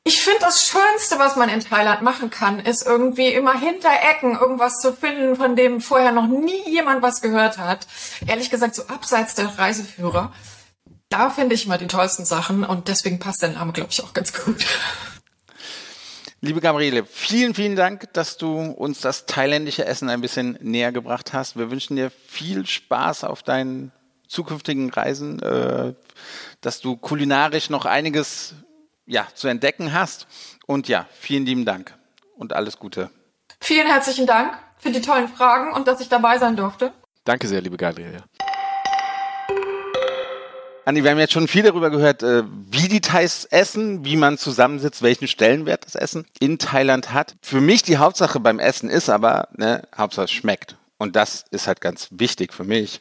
[0.06, 4.34] Ich finde, das Schönste, was man in Thailand machen kann, ist irgendwie immer hinter Ecken
[4.34, 7.88] irgendwas zu finden, von dem vorher noch nie jemand was gehört hat.
[8.28, 10.34] Ehrlich gesagt, so abseits der Reiseführer.
[11.08, 14.14] Da finde ich immer die tollsten Sachen und deswegen passt der Name, glaube ich, auch
[14.14, 14.66] ganz gut.
[16.42, 21.32] Liebe Gabriele, vielen, vielen Dank, dass du uns das thailändische Essen ein bisschen näher gebracht
[21.32, 21.56] hast.
[21.56, 23.94] Wir wünschen dir viel Spaß auf deinen
[24.28, 25.94] zukünftigen Reisen, äh,
[26.60, 28.56] dass du kulinarisch noch einiges
[29.06, 30.28] ja, zu entdecken hast.
[30.66, 31.94] Und ja, vielen lieben Dank
[32.36, 33.10] und alles Gute.
[33.60, 36.92] Vielen herzlichen Dank für die tollen Fragen und dass ich dabei sein durfte.
[37.24, 38.24] Danke sehr, liebe Gabriele.
[40.86, 44.38] Andi, wir haben jetzt schon viel darüber gehört, äh, wie die Thais essen, wie man
[44.38, 47.36] zusammensitzt, welchen Stellenwert das Essen in Thailand hat.
[47.42, 50.76] Für mich die Hauptsache beim Essen ist aber, ne, Hauptsache es schmeckt.
[50.98, 53.00] Und das ist halt ganz wichtig für mich.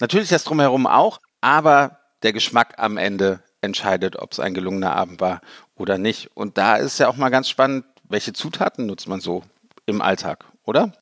[0.00, 5.20] Natürlich das drumherum auch, aber der Geschmack am Ende entscheidet, ob es ein gelungener Abend
[5.20, 5.40] war
[5.76, 6.30] oder nicht.
[6.34, 9.42] Und da ist ja auch mal ganz spannend, welche Zutaten nutzt man so
[9.86, 10.92] im Alltag, oder?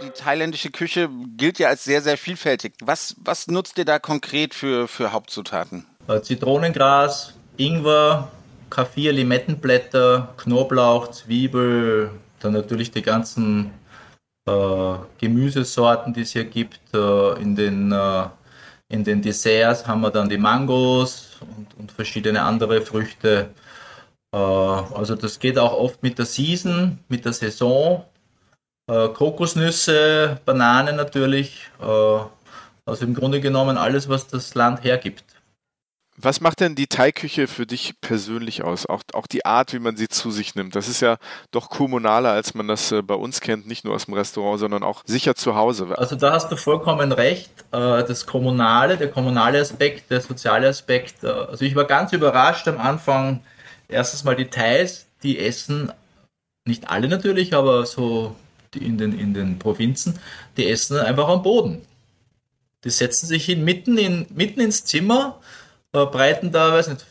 [0.00, 2.74] die thailändische Küche gilt ja als sehr, sehr vielfältig.
[2.80, 5.86] Was, was nutzt ihr da konkret für, für Hauptzutaten?
[6.08, 8.28] Äh, Zitronengras, Ingwer,
[8.70, 13.72] Kaffir, Limettenblätter, Knoblauch, Zwiebel, dann natürlich die ganzen
[14.46, 16.80] äh, Gemüsesorten, die es hier gibt.
[16.94, 18.24] Äh, in, den, äh,
[18.90, 23.48] in den Desserts haben wir dann die Mangos und, und verschiedene andere Früchte.
[24.34, 28.04] Äh, also das geht auch oft mit der Season, mit der Saison.
[28.90, 31.70] Äh, Kokosnüsse, Bananen natürlich.
[31.80, 32.18] Äh,
[32.84, 35.24] also im Grunde genommen alles, was das Land hergibt.
[36.22, 38.84] Was macht denn die Thai-Küche für dich persönlich aus?
[38.84, 40.74] Auch, auch die Art, wie man sie zu sich nimmt.
[40.76, 41.16] Das ist ja
[41.50, 44.82] doch kommunaler, als man das äh, bei uns kennt, nicht nur aus dem Restaurant, sondern
[44.82, 45.86] auch sicher zu Hause.
[45.96, 47.50] Also da hast du vollkommen recht.
[47.72, 51.24] Äh, das Kommunale, der kommunale Aspekt, der soziale Aspekt.
[51.24, 53.42] Äh, also ich war ganz überrascht am Anfang.
[53.88, 55.90] Erstens mal die Thais, die essen,
[56.66, 58.36] nicht alle natürlich, aber so
[58.78, 60.18] in den, in den Provinzen,
[60.56, 61.82] die essen einfach am Boden.
[62.84, 65.39] Die setzen sich hin, mitten, in, mitten ins Zimmer,
[65.92, 67.06] breiten da, weiß nicht,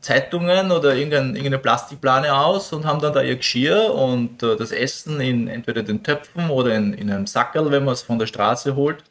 [0.00, 4.72] Zeitungen oder irgendein, irgendeine Plastikplane aus und haben dann da ihr Geschirr und äh, das
[4.72, 8.26] Essen in entweder den Töpfen oder in, in einem Sackerl, wenn man es von der
[8.26, 9.04] Straße holt.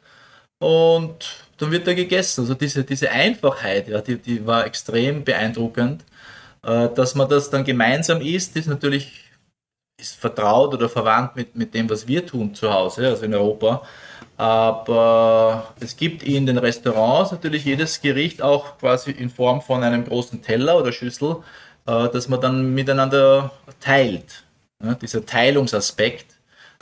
[0.58, 2.42] Und dann wird da gegessen.
[2.42, 6.04] Also diese, diese Einfachheit, ja, die, die war extrem beeindruckend.
[6.64, 9.29] Äh, dass man das dann gemeinsam isst, ist natürlich
[10.00, 13.82] ist vertraut oder verwandt mit, mit dem, was wir tun zu Hause, also in Europa.
[14.36, 20.04] Aber es gibt in den Restaurants natürlich jedes Gericht auch quasi in Form von einem
[20.04, 21.36] großen Teller oder Schüssel,
[21.86, 24.44] äh, dass man dann miteinander teilt.
[25.02, 26.38] Dieser Teilungsaspekt,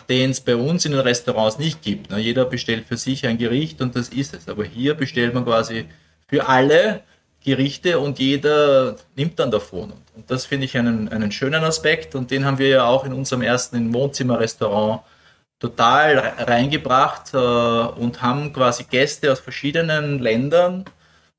[0.09, 2.12] den es bei uns in den Restaurants nicht gibt.
[2.12, 4.48] Jeder bestellt für sich ein Gericht und das ist es.
[4.48, 5.87] Aber hier bestellt man quasi
[6.28, 7.02] für alle
[7.44, 9.92] Gerichte und jeder nimmt dann davon.
[10.16, 13.12] Und das finde ich einen, einen schönen Aspekt und den haben wir ja auch in
[13.12, 15.03] unserem ersten Wohnzimmerrestaurant
[15.59, 20.85] total reingebracht äh, und haben quasi Gäste aus verschiedenen Ländern,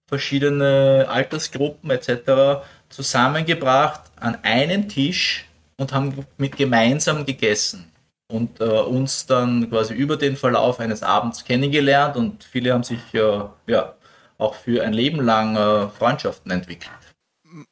[0.08, 2.64] verschiedene Altersgruppen etc.
[2.90, 5.46] zusammengebracht an einen Tisch
[5.78, 7.92] und haben mit gemeinsam gegessen
[8.32, 13.00] und äh, uns dann quasi über den Verlauf eines Abends kennengelernt und viele haben sich
[13.14, 13.94] äh, ja
[14.40, 16.90] auch für ein Leben lang äh, Freundschaften entwickelt.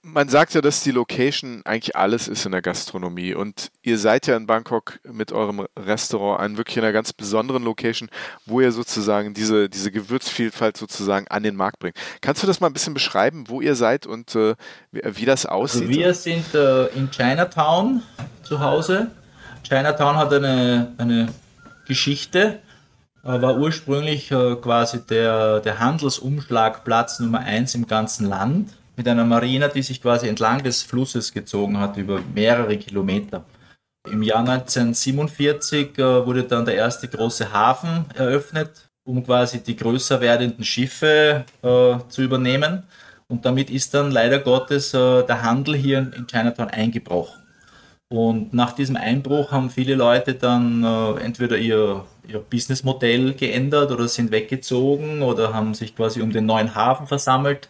[0.02, 4.26] Man sagt ja, dass die Location eigentlich alles ist in der Gastronomie und ihr seid
[4.26, 8.10] ja in Bangkok mit eurem Restaurant an wirklich einer ganz besonderen Location,
[8.48, 11.96] wo ihr sozusagen diese, diese Gewürzvielfalt sozusagen an den Markt bringt.
[12.22, 14.56] Kannst du das mal ein bisschen beschreiben, wo ihr seid und äh,
[14.92, 15.84] wie, wie, das aussieht?
[15.84, 18.02] Also wir sind äh, in Chinatown
[18.42, 19.12] zu Hause.
[19.62, 21.28] Chinatown hat eine, eine
[21.86, 22.62] Geschichte
[23.28, 29.68] war ursprünglich äh, quasi der, der Handelsumschlagplatz Nummer eins im ganzen Land mit einer Marina,
[29.68, 33.46] die sich quasi entlang des Flusses gezogen hat über mehrere Kilometer.
[34.10, 40.22] Im Jahr 1947 äh, wurde dann der erste große Hafen eröffnet, um quasi die größer
[40.22, 42.84] werdenden Schiffe äh, zu übernehmen.
[43.28, 47.47] Und damit ist dann leider Gottes äh, der Handel hier in Chinatown eingebrochen.
[48.10, 54.08] Und nach diesem Einbruch haben viele Leute dann äh, entweder ihr, ihr Businessmodell geändert oder
[54.08, 57.70] sind weggezogen oder haben sich quasi um den neuen Hafen versammelt,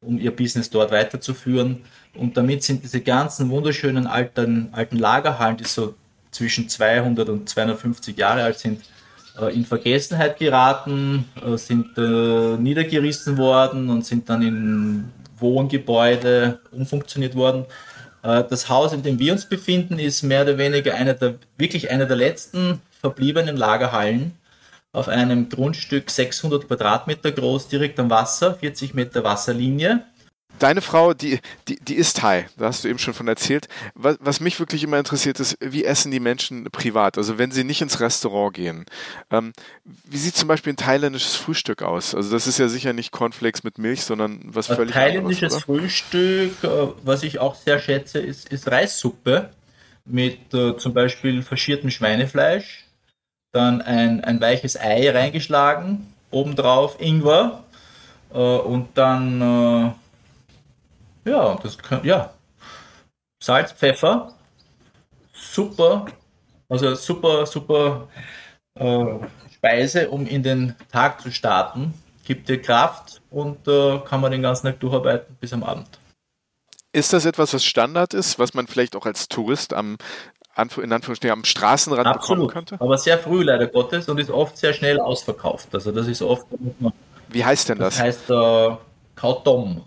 [0.00, 1.84] um ihr Business dort weiterzuführen.
[2.14, 5.94] Und damit sind diese ganzen wunderschönen alten, alten Lagerhallen, die so
[6.32, 8.82] zwischen 200 und 250 Jahre alt sind,
[9.40, 17.36] äh, in Vergessenheit geraten, äh, sind äh, niedergerissen worden und sind dann in Wohngebäude umfunktioniert
[17.36, 17.64] worden.
[18.22, 21.90] Äh, das Haus, in dem wir uns befinden, ist mehr oder weniger einer der, wirklich
[21.90, 24.32] einer der letzten verbliebenen Lagerhallen
[24.92, 30.02] auf einem Grundstück 600 Quadratmeter groß, direkt am Wasser, 40 Meter Wasserlinie.
[30.58, 33.68] Deine Frau, die, die, die ist Thai, da hast du eben schon von erzählt.
[33.94, 37.16] Was, was mich wirklich immer interessiert ist, wie essen die Menschen privat?
[37.18, 38.86] Also wenn sie nicht ins Restaurant gehen.
[39.30, 39.52] Ähm,
[39.84, 42.14] wie sieht zum Beispiel ein thailändisches Frühstück aus?
[42.14, 45.68] Also das ist ja sicher nicht Cornflakes mit Milch, sondern was Ein völlig thailändisches anderes.
[45.68, 45.80] oder?
[45.80, 46.68] Frühstück, äh,
[47.02, 49.50] was ich auch sehr schätze, ist, ist Reissuppe
[50.04, 52.84] mit äh, zum Beispiel faschiertem Schweinefleisch,
[53.52, 57.64] dann ein, ein weiches Ei reingeschlagen, obendrauf Ingwer
[58.32, 59.90] äh, und dann äh,
[61.24, 62.32] ja, das kann, ja
[63.40, 64.32] Salz, Pfeffer,
[65.32, 66.06] super,
[66.68, 68.08] also super, super
[68.74, 69.04] äh,
[69.54, 71.94] Speise, um in den Tag zu starten.
[72.24, 75.88] Gibt dir Kraft und äh, kann man den ganzen Tag durcharbeiten bis am Abend.
[76.92, 79.96] Ist das etwas, was Standard ist, was man vielleicht auch als Tourist am
[80.56, 82.48] in Anführungsstrichen am Straßenrand Absolut.
[82.48, 82.84] bekommen könnte?
[82.84, 85.68] Aber sehr früh leider Gottes und ist oft sehr schnell ausverkauft.
[85.72, 86.46] Also das ist oft,
[87.28, 88.02] Wie heißt denn das das?
[88.02, 88.76] heißt äh,
[89.14, 89.84] Kautom.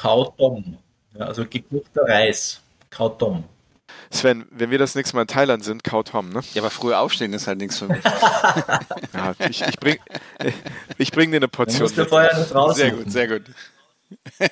[0.00, 0.78] Kautom.
[1.14, 2.62] Ja, also gekochter Reis.
[2.88, 3.44] Kautom.
[4.10, 6.40] Sven, wenn wir das nächste Mal in Thailand sind, Kaut Hom, ne?
[6.54, 8.02] Ja, aber früher aufstehen ist halt nichts für mich.
[9.12, 9.98] Ja, ich, ich bring,
[10.96, 11.90] ich bring dir eine Portion.
[11.94, 12.08] mit.
[12.08, 12.76] vorher nicht raus.
[12.76, 13.42] Sehr gut, sehr gut.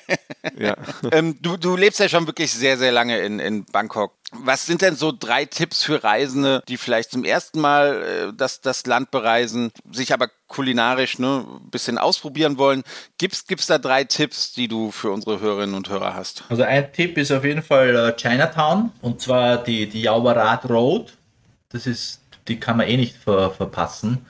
[0.57, 0.77] Ja.
[1.11, 4.13] Ähm, du, du lebst ja schon wirklich sehr, sehr lange in, in Bangkok.
[4.31, 8.61] Was sind denn so drei Tipps für Reisende, die vielleicht zum ersten Mal äh, das,
[8.61, 12.83] das Land bereisen, sich aber kulinarisch ne, ein bisschen ausprobieren wollen?
[13.17, 16.43] Gibt's gibt's da drei Tipps, die du für unsere Hörerinnen und Hörer hast?
[16.49, 21.13] Also ein Tipp ist auf jeden Fall äh, Chinatown und zwar die, die Jauberat Road.
[21.69, 24.25] Das ist, die kann man eh nicht ver, verpassen.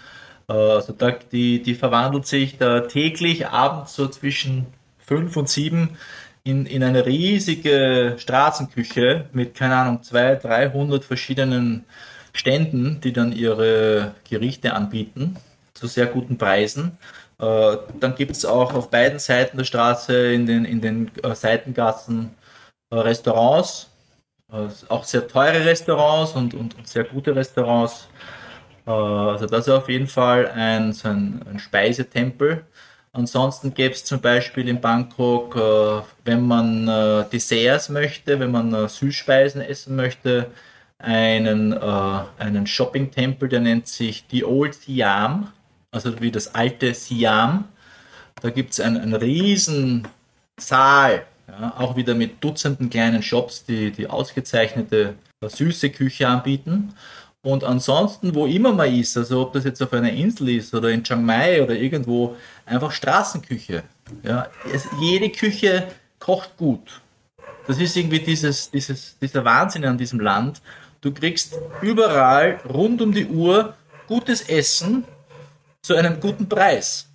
[0.47, 4.65] Äh, Also da, die, die verwandelt sich da täglich abends so zwischen
[4.97, 5.97] fünf und sieben
[6.43, 11.85] in, in eine riesige Straßenküche mit, keine Ahnung, 200, 300 verschiedenen
[12.33, 15.37] Ständen, die dann ihre Gerichte anbieten
[15.73, 16.97] zu sehr guten Preisen.
[17.39, 21.33] Äh, dann gibt es auch auf beiden Seiten der Straße in den, in den äh,
[21.33, 22.31] Seitengassen
[22.91, 23.87] äh, Restaurants,
[24.87, 28.07] auch sehr teure Restaurants und, und, und sehr gute Restaurants.
[28.83, 32.65] Also das ist auf jeden Fall ein, so ein, ein Speisetempel.
[33.11, 38.73] Ansonsten gäbe es zum Beispiel in Bangkok, äh, wenn man äh, Desserts möchte, wenn man
[38.73, 40.51] äh, Süßspeisen essen möchte,
[40.99, 45.51] einen, äh, einen Shopping-Tempel, der nennt sich die Old Siam,
[45.91, 47.65] also wie das alte Siam.
[48.41, 50.07] Da gibt es einen, einen riesen
[50.59, 56.93] Saal, ja, auch wieder mit Dutzenden kleinen Shops, die, die ausgezeichnete äh, süße Küche anbieten.
[57.41, 60.89] Und ansonsten, wo immer man ist, also ob das jetzt auf einer Insel ist oder
[60.89, 63.83] in Chiang Mai oder irgendwo, einfach Straßenküche.
[64.23, 65.87] Ja, es, jede Küche
[66.19, 67.01] kocht gut.
[67.67, 70.61] Das ist irgendwie dieses, dieses, dieser Wahnsinn an diesem Land.
[71.01, 73.73] Du kriegst überall rund um die Uhr
[74.07, 75.05] gutes Essen
[75.81, 77.07] zu einem guten Preis.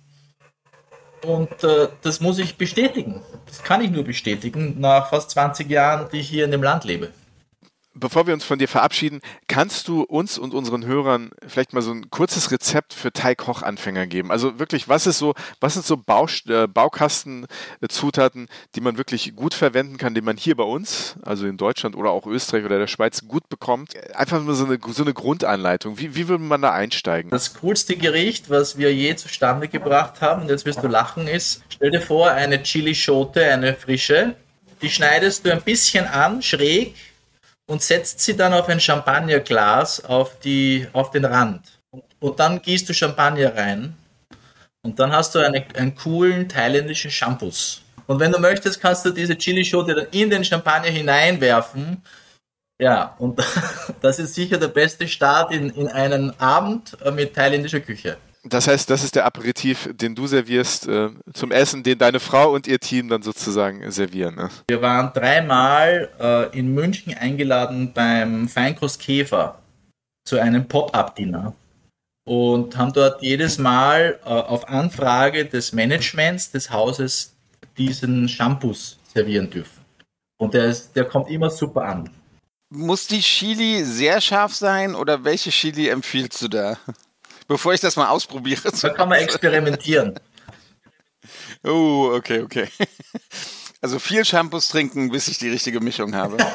[1.23, 3.21] Und äh, das muss ich bestätigen.
[3.45, 6.83] Das kann ich nur bestätigen nach fast 20 Jahren, die ich hier in dem Land
[6.83, 7.11] lebe.
[7.97, 11.91] Bevor wir uns von dir verabschieden, kannst du uns und unseren Hörern vielleicht mal so
[11.91, 14.31] ein kurzes Rezept für Thai-Koch-Anfänger geben?
[14.31, 19.53] Also wirklich, was ist so, was sind so Baust äh, Baukastenzutaten, die man wirklich gut
[19.53, 22.87] verwenden kann, die man hier bei uns, also in Deutschland oder auch Österreich oder der
[22.87, 23.93] Schweiz gut bekommt?
[24.13, 25.97] Einfach nur so eine, so eine Grundanleitung.
[25.97, 27.31] Wie, wie würde man da einsteigen?
[27.31, 31.63] Das coolste Gericht, was wir je zustande gebracht haben, und jetzt wirst du lachen, ist,
[31.69, 34.35] stell dir vor, eine Chili-Schote, eine frische,
[34.81, 36.95] die schneidest du ein bisschen an, schräg,
[37.67, 41.79] und setzt sie dann auf ein Champagnerglas auf, die, auf den Rand.
[41.91, 43.95] Und, und dann gießt du Champagner rein.
[44.83, 47.81] Und dann hast du eine, einen coolen thailändischen Shampoos.
[48.07, 52.03] Und wenn du möchtest, kannst du diese Chili-Schote dann in den Champagner hineinwerfen.
[52.79, 53.41] Ja, und
[54.01, 58.17] das ist sicher der beste Start in, in einen Abend äh, mit thailändischer Küche.
[58.47, 62.53] Das heißt, das ist der Aperitif, den du servierst äh, zum Essen, den deine Frau
[62.53, 64.35] und ihr Team dann sozusagen servieren.
[64.35, 64.49] Ne?
[64.67, 69.59] Wir waren dreimal äh, in München eingeladen beim Feinkost Käfer
[70.25, 71.55] zu einem Pop-up-Dinner
[72.27, 77.35] und haben dort jedes Mal äh, auf Anfrage des Managements des Hauses
[77.77, 79.83] diesen Shampoos servieren dürfen.
[80.37, 82.09] Und der, ist, der kommt immer super an.
[82.69, 86.77] Muss die Chili sehr scharf sein oder welche Chili empfiehlst du da?
[87.47, 88.71] Bevor ich das mal ausprobiere.
[88.81, 90.19] Da kann man experimentieren.
[91.63, 92.67] Oh, okay, okay.
[93.81, 96.37] Also viel Shampoos trinken, bis ich die richtige Mischung habe.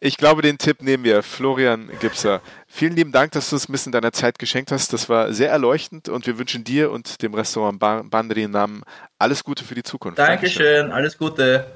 [0.00, 1.24] Ich glaube, den Tipp nehmen wir.
[1.24, 2.40] Florian Gipser.
[2.68, 4.92] Vielen lieben Dank, dass du uns ein bisschen deiner Zeit geschenkt hast.
[4.92, 8.84] Das war sehr erleuchtend und wir wünschen dir und dem Restaurant Bandri Namen
[9.18, 10.20] alles Gute für die Zukunft.
[10.20, 11.66] Dankeschön, alles Gute.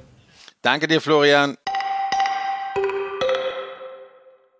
[0.62, 1.56] Danke dir, Florian.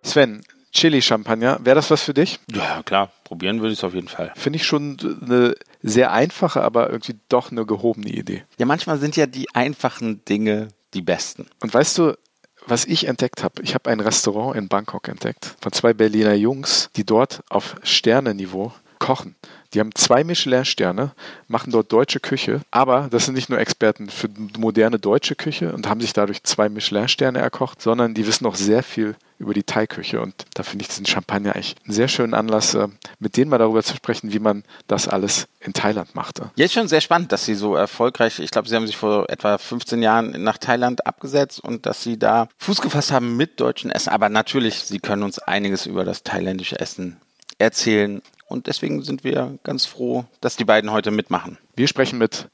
[0.03, 0.43] Sven,
[0.73, 1.59] Chili-Champagner.
[1.63, 2.39] Wäre das was für dich?
[2.53, 3.11] Ja, klar.
[3.23, 4.31] Probieren würde ich es auf jeden Fall.
[4.35, 8.43] Finde ich schon eine sehr einfache, aber irgendwie doch eine gehobene Idee.
[8.57, 11.47] Ja, manchmal sind ja die einfachen Dinge die besten.
[11.61, 12.17] Und weißt du,
[12.65, 13.61] was ich entdeckt habe?
[13.61, 18.73] Ich habe ein Restaurant in Bangkok entdeckt von zwei Berliner Jungs, die dort auf Sternenniveau
[18.99, 19.35] kochen.
[19.73, 21.11] Die haben zwei Michelin-Sterne,
[21.47, 25.89] machen dort deutsche Küche, aber das sind nicht nur Experten für moderne deutsche Küche und
[25.89, 30.21] haben sich dadurch zwei Michelin-Sterne erkocht, sondern die wissen auch sehr viel über die Thai-Küche.
[30.21, 32.87] Und da finde ich diesen Champagner eigentlich einen sehr schönen Anlass, äh,
[33.19, 36.51] mit denen mal darüber zu sprechen, wie man das alles in Thailand machte.
[36.55, 39.57] Ist schon sehr spannend, dass sie so erfolgreich, ich glaube, sie haben sich vor etwa
[39.57, 44.09] 15 Jahren nach Thailand abgesetzt und dass sie da Fuß gefasst haben mit deutschen Essen.
[44.09, 47.17] Aber natürlich, sie können uns einiges über das thailändische Essen
[47.59, 48.21] erzählen
[48.53, 51.57] und deswegen sind wir ganz froh, dass die beiden heute mitmachen.
[51.75, 52.49] Wir sprechen mit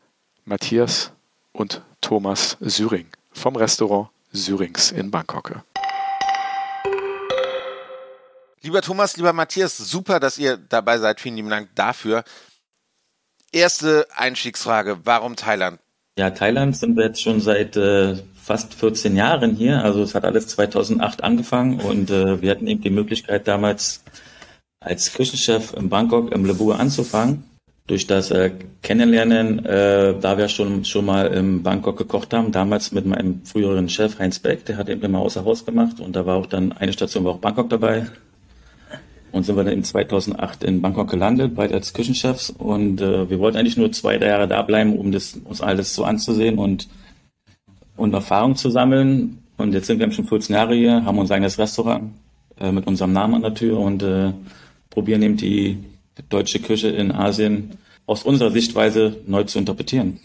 [0.46, 1.12] Matthias
[1.52, 5.62] und Thomas Syring vom Restaurant Syrings in Bangkok.
[8.62, 11.20] Lieber Thomas, lieber Matthias, super, dass ihr dabei seid.
[11.20, 12.24] Vielen lieben Dank dafür.
[13.52, 15.80] Erste Einstiegsfrage, warum Thailand?
[16.18, 19.84] Ja, Thailand sind wir jetzt schon seit äh, fast 14 Jahren hier.
[19.84, 24.04] Also es hat alles 2008 angefangen und äh, wir hatten eben die Möglichkeit damals
[24.80, 27.44] als Küchenchef in Bangkok im Labur anzufangen.
[27.88, 28.52] Durch das äh,
[28.84, 33.90] Kennenlernen, äh, da wir schon, schon mal in Bangkok gekocht haben, damals mit meinem früheren
[33.90, 36.72] Chef Heinz Beck, der hat eben immer außer Haus gemacht und da war auch dann
[36.72, 38.06] eine Station, war auch Bangkok dabei.
[39.32, 42.50] Und sind wir dann in 2008 in Bangkok gelandet, beide als Küchenchefs.
[42.50, 45.94] Und äh, wir wollten eigentlich nur zwei, drei Jahre da bleiben, um das, uns alles
[45.94, 46.88] so anzusehen und,
[47.96, 49.38] und Erfahrung zu sammeln.
[49.58, 52.12] Und jetzt sind wir schon 14 Jahre hier, haben unser eigenes Restaurant
[52.60, 54.34] äh, mit unserem Namen an der Tür und äh,
[54.90, 55.78] probieren eben die
[56.30, 60.20] deutsche Küche in Asien aus unserer Sichtweise neu zu interpretieren.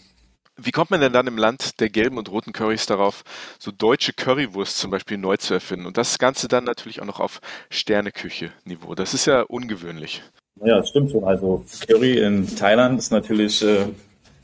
[0.57, 3.23] Wie kommt man denn dann im Land der gelben und roten Currys darauf,
[3.59, 5.85] so deutsche Currywurst zum Beispiel neu zu erfinden?
[5.85, 8.95] Und das Ganze dann natürlich auch noch auf Sterneküche-Niveau.
[8.95, 10.21] Das ist ja ungewöhnlich.
[10.63, 11.25] Ja, das stimmt schon.
[11.25, 13.87] Also Curry in Thailand ist natürlich äh,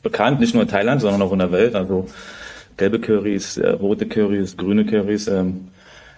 [0.02, 1.74] bekannt, nicht nur in Thailand, sondern auch in der Welt.
[1.74, 2.06] Also
[2.76, 5.28] gelbe Currys, äh, rote Currys, grüne Currys.
[5.28, 5.68] Ähm,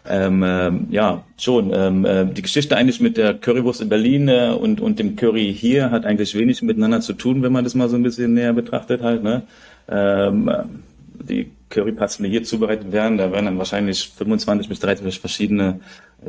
[0.06, 1.72] ähm, ähm, ja, schon.
[1.74, 5.54] Ähm, äh, die Geschichte eigentlich mit der Currywurst in Berlin äh, und, und dem Curry
[5.54, 8.52] hier hat eigentlich wenig miteinander zu tun, wenn man das mal so ein bisschen näher
[8.52, 9.22] betrachtet halt.
[9.22, 9.42] Ne?
[9.88, 10.50] Ähm,
[11.14, 15.80] die Currypasten, die hier zubereitet werden, da werden dann wahrscheinlich 25 bis 30 verschiedene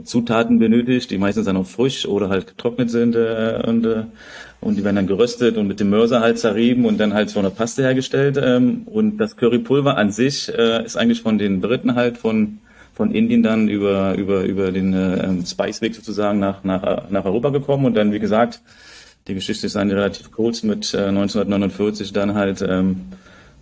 [0.04, 4.04] Zutaten benötigt, die meistens dann auch frisch oder halt getrocknet sind äh, und, äh,
[4.62, 7.40] und die werden dann geröstet und mit dem Mörser halt zerrieben und dann halt so
[7.40, 8.40] eine Paste hergestellt.
[8.42, 12.60] Ähm, und das Currypulver an sich äh, ist eigentlich von den Briten halt von
[12.96, 17.86] von Indien dann über, über, über den äh, Spice-Weg sozusagen nach, nach, nach Europa gekommen
[17.86, 18.62] und dann, wie gesagt,
[19.28, 23.02] die Geschichte ist eine relativ kurz mit äh, 1949 dann halt ähm,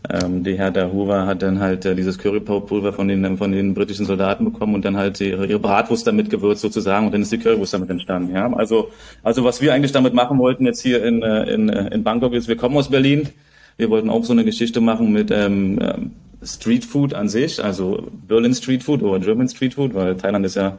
[0.09, 4.05] ähm, die Herr Hoover hat dann halt äh, dieses Currypulver von den von den britischen
[4.05, 7.37] Soldaten bekommen und dann halt ihre, ihre Bratwurst damit gewürzt sozusagen und dann ist die
[7.37, 8.35] Currywurst damit entstanden.
[8.35, 8.89] Ja, also
[9.23, 12.33] also was wir eigentlich damit machen wollten jetzt hier in äh, in, äh, in Bangkok
[12.33, 13.29] ist, wir kommen aus Berlin,
[13.77, 16.11] wir wollten auch so eine Geschichte machen mit ähm, ähm
[16.45, 20.55] Street Food an sich, also Berlin Street Food oder German Street Food, weil Thailand ist
[20.55, 20.77] ja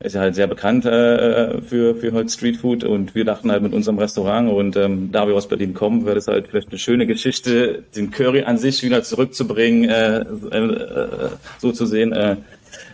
[0.00, 3.62] ist ja halt sehr bekannt äh, für für halt Street Food und wir dachten halt
[3.62, 6.78] mit unserem Restaurant und ähm, da wir aus Berlin kommen, wäre das halt vielleicht eine
[6.78, 11.28] schöne Geschichte, den Curry an sich wieder zurückzubringen, äh, äh,
[11.58, 12.12] so zu sehen.
[12.12, 12.36] Äh,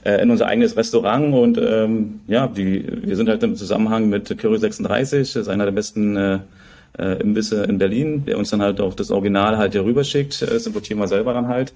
[0.05, 4.37] äh in unser eigenes Restaurant und ähm, ja, die, wir sind halt im Zusammenhang mit
[4.39, 6.39] Curry 36, das ist einer der besten äh,
[7.01, 10.43] äh, Imbisse in Berlin, der uns dann halt auch das Original halt hier rüberschickt.
[10.43, 11.73] Äh, das importieren wir selber dann halt.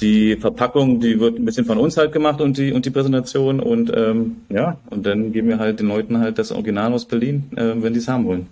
[0.00, 3.60] Die Verpackung, die wird ein bisschen von uns halt gemacht und die und die Präsentation
[3.60, 7.50] und ähm, ja, und dann geben wir halt den Leuten halt das Original aus Berlin,
[7.56, 8.48] äh, wenn die es haben wollen.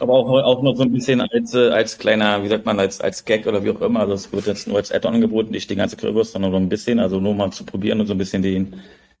[0.00, 3.00] Aber auch, auch noch so ein bisschen als, äh, als kleiner, wie sagt man, als,
[3.00, 4.00] als Gag oder wie auch immer.
[4.00, 6.68] Also es wird jetzt nur als Add-on angeboten, nicht die ganze Currywurst, sondern nur ein
[6.68, 8.74] bisschen, also nur mal zu probieren und so ein bisschen den,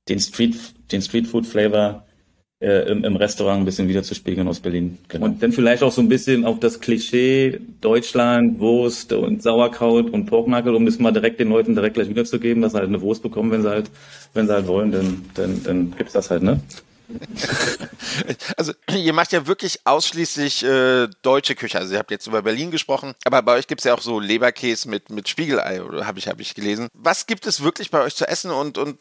[0.08, 0.56] den Street,
[0.92, 2.06] den Street Food Flavor
[2.60, 4.98] äh, im, im Restaurant ein bisschen wieder zu spiegeln aus Berlin.
[5.08, 5.26] Genau.
[5.26, 10.26] Und dann vielleicht auch so ein bisschen auf das Klischee Deutschland, Wurst und Sauerkraut und
[10.26, 13.22] Porknackel, um das mal direkt den Leuten direkt gleich wiederzugeben, dass sie halt eine Wurst
[13.22, 13.90] bekommen, wenn sie halt,
[14.34, 16.60] wenn sie halt wollen, dann, dann, dann gibt's das halt, ne?
[18.56, 21.78] Also ihr macht ja wirklich ausschließlich äh, deutsche Küche.
[21.78, 24.88] Also ihr habt jetzt über Berlin gesprochen, aber bei euch gibt's ja auch so Leberkäse
[24.88, 26.88] mit, mit Spiegelei, habe ich, hab ich gelesen.
[26.94, 28.98] Was gibt es wirklich bei euch zu essen und, und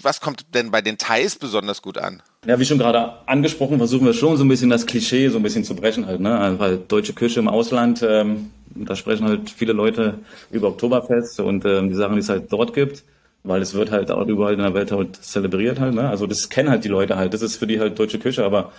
[0.00, 2.22] was kommt denn bei den Thais besonders gut an?
[2.46, 5.42] Ja, wie schon gerade angesprochen, versuchen wir schon so ein bisschen das Klischee so ein
[5.42, 6.38] bisschen zu brechen halt, ne?
[6.38, 10.18] Also, weil deutsche Küche im Ausland, ähm, da sprechen halt viele Leute
[10.50, 13.04] über Oktoberfest und ähm, die Sachen, die es halt dort gibt
[13.42, 16.08] weil es wird halt auch überall in der Welt halt zelebriert halt, ne?
[16.08, 18.72] Also das kennen halt die Leute halt, das ist für die halt deutsche Küche, aber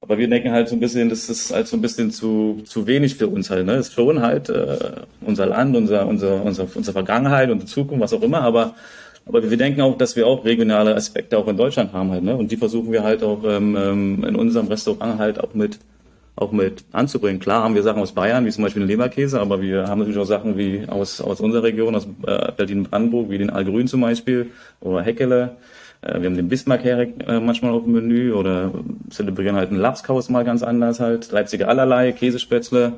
[0.00, 2.86] aber wir denken halt so ein bisschen, das ist halt so ein bisschen zu, zu
[2.86, 3.66] wenig für uns halt.
[3.66, 3.76] Ne?
[3.76, 4.78] Das ist schon halt äh,
[5.22, 8.74] unser Land, unser, unser, unser, unsere Vergangenheit, unsere Zukunft, was auch immer, aber
[9.26, 12.34] Aber wir denken auch, dass wir auch regionale Aspekte auch in Deutschland haben halt, ne?
[12.36, 15.78] Und die versuchen wir halt auch ähm, ähm, in unserem Restaurant halt auch mit
[16.38, 17.40] auch mit anzubringen.
[17.40, 20.18] Klar haben wir Sachen aus Bayern, wie zum Beispiel den Leberkäse, aber wir haben natürlich
[20.18, 24.50] auch Sachen wie aus, aus unserer Region, aus äh, Berlin-Brandenburg, wie den Allgrün zum Beispiel
[24.80, 25.56] oder Heckele.
[26.02, 28.72] Äh, wir haben den Bismarck-Hering äh, manchmal auf dem Menü oder
[29.10, 31.30] zelebrieren halt einen Lapskaus mal ganz anders halt.
[31.32, 32.94] Leipziger Allerlei, Käsespätzle,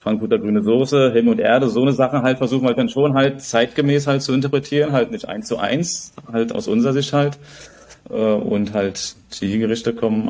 [0.00, 3.40] Frankfurter grüne Soße, Himmel und Erde, so eine Sache halt versuchen wir dann schon halt
[3.40, 7.38] zeitgemäß halt zu interpretieren, halt nicht eins zu eins, halt aus unserer Sicht halt.
[8.10, 10.28] Äh, und halt die Gerichte kommen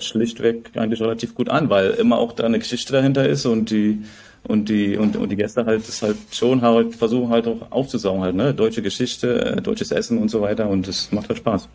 [0.00, 4.02] schlichtweg eigentlich relativ gut an, weil immer auch da eine Geschichte dahinter ist und die
[4.44, 8.22] und die und, und die Gäste halt das halt schon halt versuchen halt auch aufzusaugen
[8.22, 8.54] halt, ne?
[8.54, 11.68] Deutsche Geschichte, äh, deutsches Essen und so weiter und es macht halt Spaß.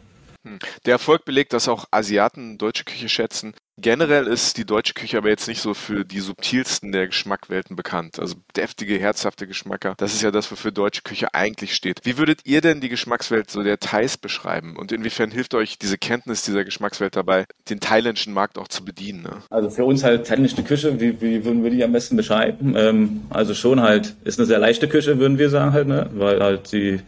[0.46, 0.60] Hm.
[0.86, 3.54] Der Erfolg belegt, dass auch Asiaten deutsche Küche schätzen.
[3.78, 8.20] Generell ist die deutsche Küche aber jetzt nicht so für die subtilsten der Geschmackwelten bekannt.
[8.20, 9.96] Also deftige, herzhafte Geschmacker.
[9.98, 12.00] Das ist ja das, wofür deutsche Küche eigentlich steht.
[12.04, 14.78] Wie würdet ihr denn die Geschmackswelt so der Thais beschreiben?
[14.78, 19.24] Und inwiefern hilft euch diese Kenntnis dieser Geschmackswelt dabei, den thailändischen Markt auch zu bedienen?
[19.24, 19.42] Ne?
[19.50, 22.76] Also für uns halt thailändische Küche, wie, wie würden wir die am besten beschreiben?
[22.78, 26.10] Ähm, also schon halt, ist eine sehr leichte Küche, würden wir sagen halt, ne?
[26.14, 27.02] Weil halt die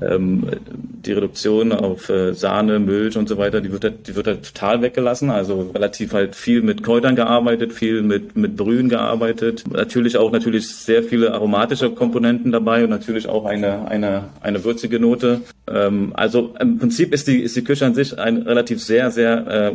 [0.00, 4.26] ähm, die Reduktion auf äh, Sahne, Milch und so weiter, die wird, halt, die wird
[4.26, 5.30] halt total weggelassen.
[5.30, 9.64] Also relativ halt viel mit Kräutern gearbeitet, viel mit, mit Brühen gearbeitet.
[9.70, 15.00] Natürlich auch natürlich sehr viele aromatische Komponenten dabei und natürlich auch eine, eine, eine würzige
[15.00, 15.42] Note.
[15.66, 19.46] Ähm, also im Prinzip ist die, ist die Küche an sich ein relativ sehr, sehr
[19.46, 19.72] äh,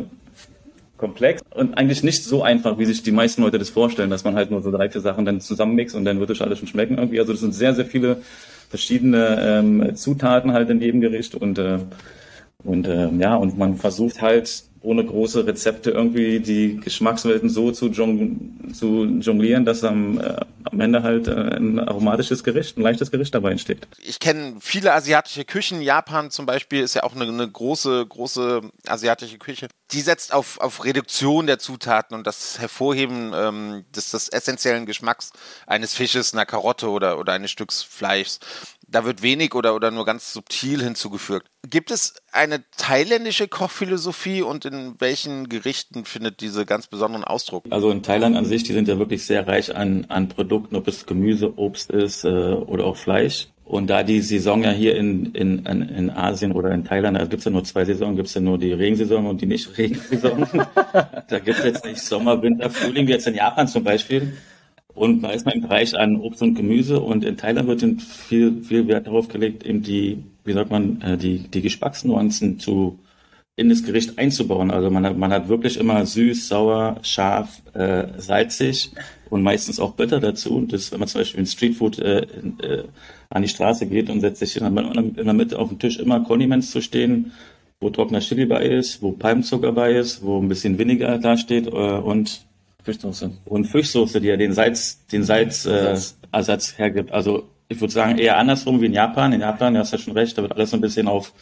[0.98, 4.36] komplex und eigentlich nicht so einfach, wie sich die meisten Leute das vorstellen, dass man
[4.36, 6.98] halt nur so drei, vier Sachen dann zusammenmixt und dann wird es alles schon schmecken
[6.98, 7.20] irgendwie.
[7.20, 8.22] Also das sind sehr, sehr viele
[8.74, 11.78] verschiedene ähm, Zutaten halt in jedem Gericht und äh,
[12.64, 17.88] und äh, ja und man versucht halt ohne große Rezepte irgendwie die Geschmackswelten so zu,
[17.88, 23.10] jong zu jonglieren, dass am, äh, am Ende halt äh, ein aromatisches Gericht, ein leichtes
[23.10, 23.88] Gericht dabei entsteht.
[24.04, 25.82] Ich kenne viele asiatische Küchen.
[25.82, 29.70] Japan zum Beispiel ist ja auch eine, eine große, große asiatische Küche.
[29.92, 35.32] Die setzt auf, auf Reduktion der Zutaten und das Hervorheben ähm, des, des essentiellen Geschmacks
[35.66, 38.40] eines Fisches, einer Karotte oder, oder eines Stücks Fleischs
[38.94, 41.48] da wird wenig oder, oder nur ganz subtil hinzugefügt.
[41.70, 47.66] Gibt es eine thailändische Kochphilosophie und in welchen Gerichten findet diese ganz besonderen Ausdruck?
[47.70, 50.88] Also in Thailand an sich, die sind ja wirklich sehr reich an, an Produkten, ob
[50.88, 53.48] es Gemüse, Obst ist äh, oder auch Fleisch.
[53.66, 57.40] Und da die Saison ja hier in, in, in Asien oder in Thailand, da gibt
[57.40, 60.48] es ja nur zwei Saisonen, gibt es ja nur die Regensaison und die Nicht-Regensaison.
[61.30, 64.34] da gibt es jetzt nicht Sommer, Winter, Frühling, wie jetzt in Japan zum Beispiel.
[64.96, 68.62] Und da ist man im Bereich an Obst und Gemüse und in Thailand wird viel,
[68.64, 73.00] viel Wert darauf gelegt, eben die, wie sagt man, äh, die, die Geschmacksnuancen zu,
[73.56, 74.72] in das Gericht einzubauen.
[74.72, 78.92] Also man hat, man hat wirklich immer süß, sauer, scharf, äh, salzig
[79.30, 80.56] und meistens auch bitter dazu.
[80.56, 82.22] Und das, wenn man zum Beispiel in Streetfood äh,
[82.62, 82.84] äh,
[83.30, 85.98] an die Straße geht und setzt sich in der, in der Mitte auf dem Tisch
[85.98, 87.32] immer Condiments zu stehen,
[87.80, 91.68] wo trockener Chili bei ist, wo Palmzucker bei ist, wo ein bisschen Vinegar da steht
[91.68, 92.46] äh, und
[92.84, 93.32] Fischsoße.
[93.46, 97.12] Und Fischsoße, die ja den Salz, den Salzersatz äh, Ersatz hergibt.
[97.12, 99.34] Also ich würde sagen eher andersrum wie in Japan.
[99.34, 101.34] In Japan, du hast ja schon recht, da wird alles so ein bisschen auf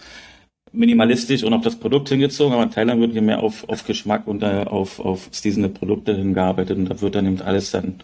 [0.71, 4.27] minimalistisch und auf das Produkt hingezogen, aber in Thailand wird hier mehr auf, auf Geschmack
[4.27, 7.95] und äh, auf, auf diese Produkte hingearbeitet und da wird dann eben alles dann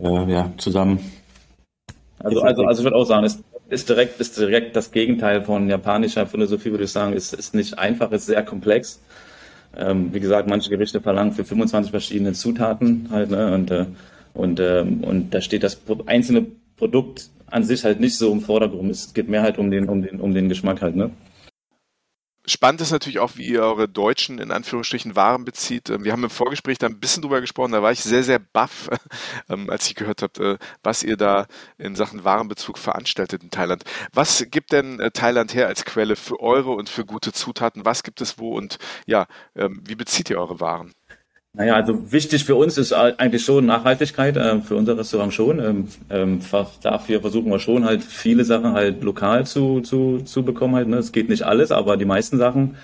[0.00, 0.98] äh, ja, zusammen.
[2.20, 5.68] Also, also, also ich würde auch sagen, ist, ist direkt, ist direkt das Gegenteil von
[5.68, 9.02] japanischer Philosophie, würde ich sagen, ist, ist nicht einfach, ist sehr komplex.
[9.76, 13.54] Ähm, wie gesagt, manche Gerichte verlangen für 25 verschiedene Zutaten halt, ne?
[13.54, 13.86] Und, äh,
[14.34, 16.46] und, ähm, und da steht das einzelne
[16.76, 18.90] Produkt an sich halt nicht so im Vordergrund.
[18.90, 21.10] Es geht mehr halt um den, um den, um den Geschmack halt, ne?
[22.46, 25.88] Spannend ist natürlich auch, wie ihr eure deutschen, in Anführungsstrichen, Waren bezieht.
[25.88, 28.38] Ähm, wir haben im Vorgespräch da ein bisschen drüber gesprochen, da war ich sehr, sehr
[28.38, 28.90] baff,
[29.48, 31.46] ähm, als ich gehört habe, äh, was ihr da
[31.78, 33.84] in Sachen Warenbezug veranstaltet in Thailand.
[34.12, 37.86] Was gibt denn äh, Thailand her als Quelle für eure und für gute Zutaten?
[37.86, 39.26] Was gibt es wo und ja,
[39.56, 40.92] ähm, wie bezieht ihr eure Waren?
[41.56, 45.60] Naja, also wichtig für uns ist eigentlich schon Nachhaltigkeit, äh, für unser Restaurant schon.
[45.60, 46.40] Ähm, ähm,
[46.82, 50.88] dafür versuchen wir schon halt viele Sachen halt lokal zu, zu, zu bekommen halt.
[50.88, 50.96] Ne?
[50.96, 52.74] Es geht nicht alles, aber die meisten Sachen.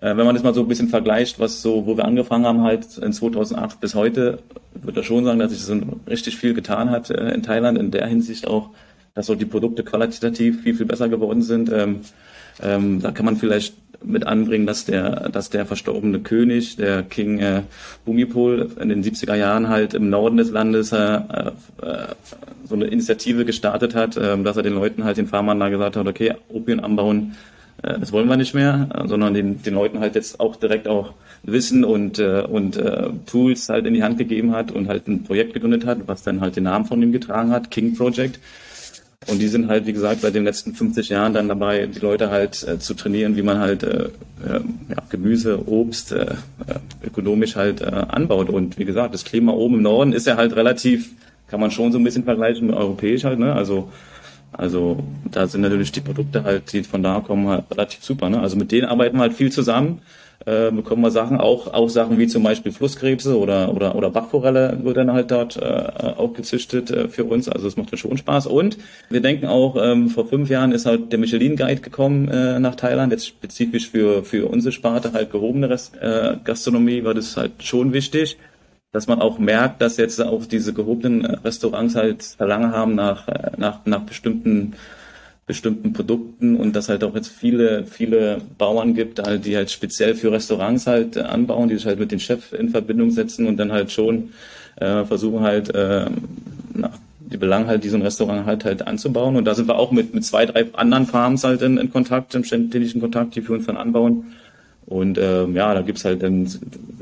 [0.00, 2.62] Äh, wenn man das mal so ein bisschen vergleicht, was so, wo wir angefangen haben
[2.62, 4.40] halt in 2008 bis heute,
[4.74, 7.92] würde ich schon sagen, dass sich so richtig viel getan hat äh, in Thailand in
[7.92, 8.70] der Hinsicht auch,
[9.14, 11.70] dass so die Produkte qualitativ viel, viel besser geworden sind.
[11.70, 12.00] Ähm,
[12.60, 17.38] ähm, da kann man vielleicht mit anbringen, dass der, dass der verstorbene König, der King
[17.40, 17.62] äh,
[18.04, 21.20] Bumipol, in den 70er Jahren halt im Norden des Landes äh, äh,
[22.64, 25.96] so eine Initiative gestartet hat, äh, dass er den Leuten halt, den Farmern da gesagt
[25.96, 27.36] hat, okay, Opium anbauen,
[27.82, 30.86] äh, das wollen wir nicht mehr, äh, sondern den, den Leuten halt jetzt auch direkt
[30.86, 35.08] auch Wissen und, äh, und äh, Tools halt in die Hand gegeben hat und halt
[35.08, 38.38] ein Projekt gegründet hat, was dann halt den Namen von ihm getragen hat, King Project
[39.26, 42.30] Und die sind halt, wie gesagt, seit den letzten 50 Jahren dann dabei, die Leute
[42.30, 46.22] halt äh, zu trainieren, wie man halt äh, äh, ja, Gemüse, Obst äh,
[46.66, 48.48] äh, ökonomisch halt anbaut.
[48.48, 51.10] Und wie gesagt, das Klima oben im Norden ist ja halt relativ,
[51.48, 53.52] kann man schon so ein bisschen vergleichen mit europäisch halt, ne?
[53.52, 53.90] Also
[54.52, 58.30] also da sind natürlich die Produkte halt, die von da kommen, halt relativ super.
[58.30, 58.40] Ne?
[58.40, 60.00] Also mit denen arbeiten wir halt viel zusammen
[60.46, 64.78] äh, bekommen wir Sachen, auch, auch Sachen wie zum Beispiel Flusskrebse oder, oder, oder Bachforelle
[64.82, 65.62] wird dann halt dort äh,
[66.16, 67.48] auch gezüchtet äh, für uns.
[67.48, 68.46] Also es macht dann schon Spaß.
[68.46, 68.78] Und
[69.10, 72.76] wir denken auch, ähm, vor fünf Jahren ist halt der Michelin Guide gekommen äh, nach
[72.76, 77.62] Thailand, jetzt spezifisch für, für unsere Sparte halt gehobene Rest, äh, Gastronomie, war das halt
[77.62, 78.38] schon wichtig
[78.92, 83.50] dass man auch merkt, dass jetzt auch diese gehobenen Restaurants halt Verlangen haben nach, äh,
[83.56, 84.74] nach, nach bestimmten
[85.48, 90.14] bestimmten Produkten und dass halt auch jetzt viele, viele Bauern gibt, halt, die halt speziell
[90.14, 93.56] für Restaurants halt äh, anbauen, die sich halt mit dem Chef in Verbindung setzen und
[93.56, 94.30] dann halt schon
[94.76, 96.06] äh, versuchen halt äh,
[96.74, 96.98] nach
[97.30, 99.36] die Belange halt diesen Restaurant halt halt anzubauen.
[99.36, 102.34] Und da sind wir auch mit, mit zwei, drei anderen Farms halt in, in Kontakt,
[102.34, 104.32] im ständigen Kontakt, die für uns dann anbauen.
[104.86, 106.48] Und ähm, ja, da gibt's halt dann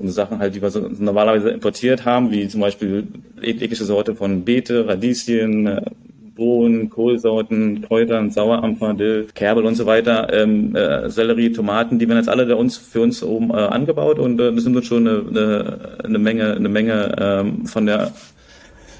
[0.02, 3.06] Sachen halt, die wir so normalerweise importiert haben, wie zum Beispiel
[3.40, 5.82] jegliche Sorte von Beete, Radieschen, äh,
[6.36, 12.18] Bohnen, Kohlsorten, Kräutern, Sauerampfer, Dill, Kerbel und so weiter, ähm, äh, Sellerie, Tomaten, die werden
[12.18, 15.08] jetzt alle bei uns für uns oben äh, angebaut und äh, das nimmt uns schon
[15.08, 18.12] eine, eine, eine Menge, eine Menge ähm, von der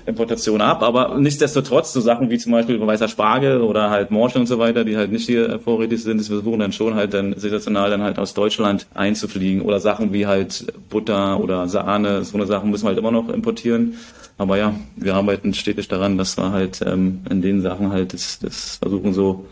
[0.07, 4.47] Importation ab, aber nichtsdestotrotz so Sachen wie zum Beispiel weißer Spargel oder halt Morsche und
[4.47, 7.91] so weiter, die halt nicht hier vorrätig sind, das versuchen dann schon halt dann saisonal
[7.91, 12.71] dann halt aus Deutschland einzufliegen oder Sachen wie halt Butter oder Sahne, so eine Sachen
[12.71, 13.97] müssen wir halt immer noch importieren.
[14.39, 18.39] Aber ja, wir arbeiten stetig daran, dass wir halt ähm, in den Sachen halt das,
[18.39, 19.47] das versuchen so,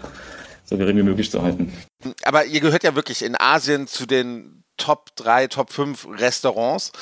[0.65, 1.73] so gering wie möglich zu halten.
[2.25, 6.93] Aber ihr gehört ja wirklich in Asien zu den Top 3, Top 5 Restaurants.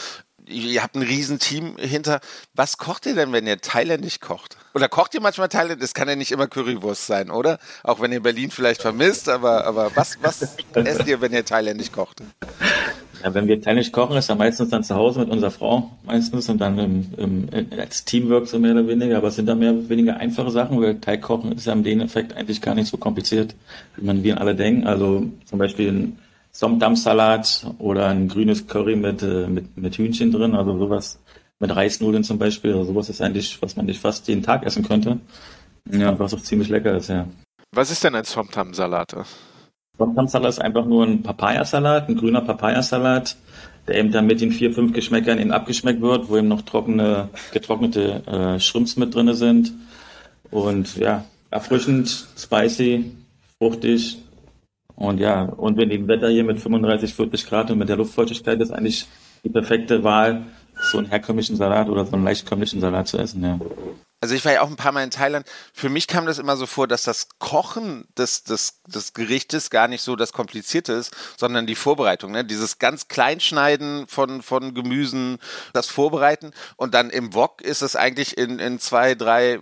[0.46, 2.20] Ihr habt ein Riesenteam hinter.
[2.54, 4.56] Was kocht ihr denn, wenn ihr thailändisch kocht?
[4.74, 5.84] Oder kocht ihr manchmal thailändisch?
[5.84, 7.58] Es kann ja nicht immer Currywurst sein, oder?
[7.84, 10.42] Auch wenn ihr Berlin vielleicht vermisst, aber, aber was, was
[10.74, 12.22] esst ihr, wenn ihr thailändisch kocht?
[13.22, 16.48] Ja, wenn wir thailändisch kochen, ist ja meistens dann zu Hause mit unserer Frau meistens
[16.48, 19.72] und dann im, im, als Teamwork so mehr oder weniger, aber es sind dann mehr
[19.72, 23.54] oder weniger einfache Sachen, weil Teigkochen ist ja im Effekt eigentlich gar nicht so kompliziert,
[23.96, 24.88] wie man wir alle denken.
[24.88, 26.18] Also zum Beispiel ein
[26.52, 31.18] Somdam-Salat oder ein grünes Curry mit, äh, mit, mit Hühnchen drin, also sowas
[31.58, 34.86] mit Reisnudeln zum Beispiel, also sowas ist eigentlich, was man nicht fast jeden Tag essen
[34.86, 35.18] könnte.
[35.90, 37.26] Ja, was auch ziemlich lecker ist, ja.
[37.72, 39.16] Was ist denn ein Somtam-Salat?
[39.98, 43.36] Somtam-Salat ist einfach nur ein Papayasalat, ein grüner Papayasalat,
[43.86, 47.28] der eben dann mit den vier, fünf Geschmäckern eben abgeschmeckt wird, wo eben noch trockene,
[47.52, 49.72] getrocknete äh, Shrimps mit drinne sind.
[50.50, 53.12] Und ja, erfrischend, spicy,
[53.58, 54.21] fruchtig,
[54.96, 58.60] und ja, und wenn dem Wetter hier mit 35, 40 Grad und mit der Luftfeuchtigkeit
[58.60, 59.06] ist eigentlich
[59.44, 60.44] die perfekte Wahl,
[60.90, 63.58] so einen herkömmlichen Salat oder so einen leichtkömmlichen Salat zu essen, ja.
[64.22, 65.48] Also ich war ja auch ein paar Mal in Thailand.
[65.72, 69.88] Für mich kam das immer so vor, dass das Kochen des, des, des Gerichtes gar
[69.88, 72.30] nicht so das Komplizierte ist, sondern die Vorbereitung.
[72.30, 72.44] Ne?
[72.44, 75.38] Dieses ganz Kleinschneiden von, von Gemüsen,
[75.72, 79.58] das Vorbereiten und dann im Wok ist es eigentlich in, in zwei, drei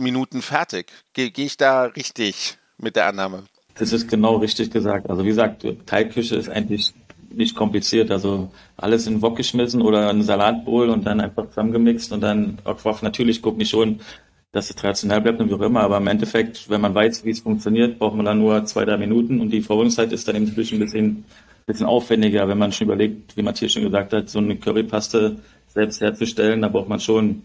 [0.00, 0.90] Minuten fertig.
[1.12, 3.44] Gehe geh ich da richtig mit der Annahme?
[3.80, 5.08] Das ist genau richtig gesagt.
[5.08, 6.92] Also wie gesagt, Teigküche ist eigentlich
[7.30, 8.10] nicht kompliziert.
[8.10, 13.00] Also alles in Wok geschmissen oder ein Salatbowl und dann einfach zusammengemixt und dann auch
[13.00, 14.00] natürlich gucke ich schon,
[14.52, 15.80] dass es traditionell bleibt und wie auch immer.
[15.80, 18.98] Aber im Endeffekt, wenn man weiß, wie es funktioniert, braucht man dann nur zwei, drei
[18.98, 21.24] Minuten und die Verholungszeit ist dann eben natürlich ein bisschen,
[21.64, 25.36] bisschen aufwendiger, wenn man schon überlegt, wie Matthias schon gesagt hat, so eine Currypaste
[25.68, 27.44] selbst herzustellen, da braucht man schon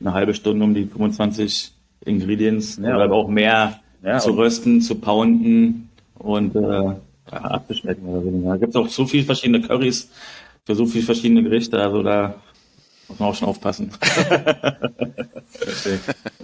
[0.00, 1.72] eine halbe Stunde um die 25
[2.06, 2.96] Ingredients ja.
[2.96, 5.88] oder auch mehr ja, zu rösten, zu pounden
[6.18, 6.94] und äh,
[7.30, 8.42] abzuschmecken oder so.
[8.44, 10.10] Da gibt es auch so viele verschiedene Currys
[10.64, 12.34] für so viele verschiedene Gerichte, also da
[13.08, 13.90] muss man auch schon aufpassen.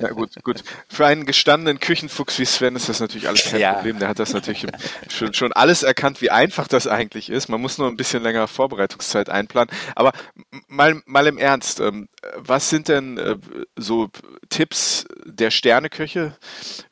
[0.00, 0.62] ja, gut, gut.
[0.88, 3.74] Für einen gestandenen Küchenfuchs wie Sven ist das natürlich alles kein ja.
[3.74, 3.98] Problem.
[3.98, 4.66] Der hat das natürlich
[5.08, 7.48] schon, schon alles erkannt, wie einfach das eigentlich ist.
[7.48, 9.74] Man muss nur ein bisschen länger Vorbereitungszeit einplanen.
[9.94, 10.12] Aber
[10.68, 13.36] mal, mal im Ernst, ähm, was sind denn äh,
[13.76, 14.08] so
[14.48, 16.36] Tipps der Sterneköche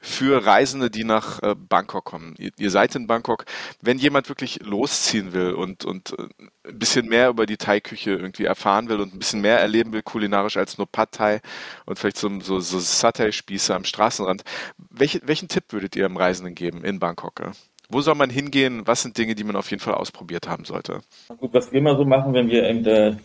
[0.01, 2.35] für Reisende, die nach äh, Bangkok kommen?
[2.39, 3.45] Ihr, ihr seid in Bangkok.
[3.81, 6.23] Wenn jemand wirklich losziehen will und, und äh,
[6.69, 10.03] ein bisschen mehr über die Thai-Küche irgendwie erfahren will und ein bisschen mehr erleben will
[10.03, 11.41] kulinarisch als nur Pad Thai
[11.87, 14.45] und vielleicht so, so, so Satay-Spieße am Straßenrand.
[14.91, 17.53] Welche, welchen Tipp würdet ihr dem Reisenden geben in Bangkok?
[17.91, 18.83] Wo soll man hingehen?
[18.85, 21.01] Was sind Dinge, die man auf jeden Fall ausprobiert haben sollte?
[21.39, 23.17] Gut, was wir immer so machen, wenn wir eben, äh,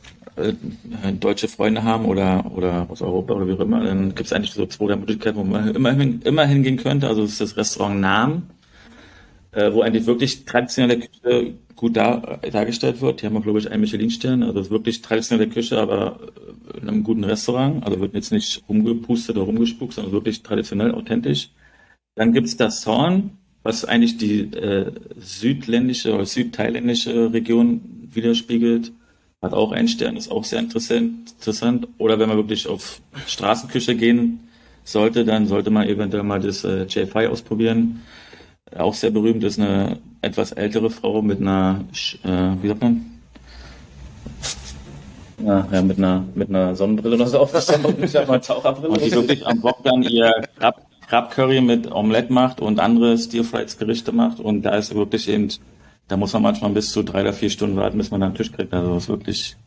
[1.20, 4.54] deutsche Freunde haben oder, oder aus Europa oder wie auch immer, dann gibt es eigentlich
[4.54, 7.08] so zwei Möglichkeiten, wo man immer, immer hingehen könnte.
[7.08, 8.44] Also das ist das Restaurant Nam
[9.54, 13.22] äh, wo eigentlich wirklich traditionelle Küche gut dar, dargestellt wird.
[13.22, 14.44] Die haben, glaube ich, einen Michelin-Stern.
[14.44, 16.20] Also wirklich traditionelle Küche, aber
[16.82, 17.86] in einem guten Restaurant.
[17.86, 21.50] Also wird jetzt nicht rumgepustet oder rumgespuckt, sondern wirklich traditionell, authentisch.
[22.16, 27.82] Dann gibt's das Zorn, was eigentlich die äh, südländische oder südthailändische Region
[28.12, 28.92] widerspiegelt.
[29.42, 31.88] Hat auch einen Stern, ist auch sehr interessant.
[31.98, 34.40] Oder wenn man wirklich auf Straßenküche gehen
[34.84, 38.02] sollte, dann sollte man eventuell mal das äh, J5 ausprobieren.
[38.78, 41.84] Auch sehr berühmt ist eine etwas ältere Frau mit einer,
[42.24, 42.28] äh,
[42.62, 43.06] wie sagt man?
[45.44, 48.90] Ja, ja, mit einer, mit einer Sonnenbrille oder so auf der Taucherbrille.
[48.90, 54.12] Und die wirklich am dann ihr Krab, Krabcurry mit Omelette macht und andere Stir-Fries Gerichte
[54.12, 54.40] macht.
[54.40, 55.50] Und da ist wirklich eben,
[56.08, 58.38] da muss man manchmal bis zu drei oder vier Stunden warten, bis man dann einen
[58.38, 58.74] Tisch kriegt.
[58.74, 59.58] Also ist wirklich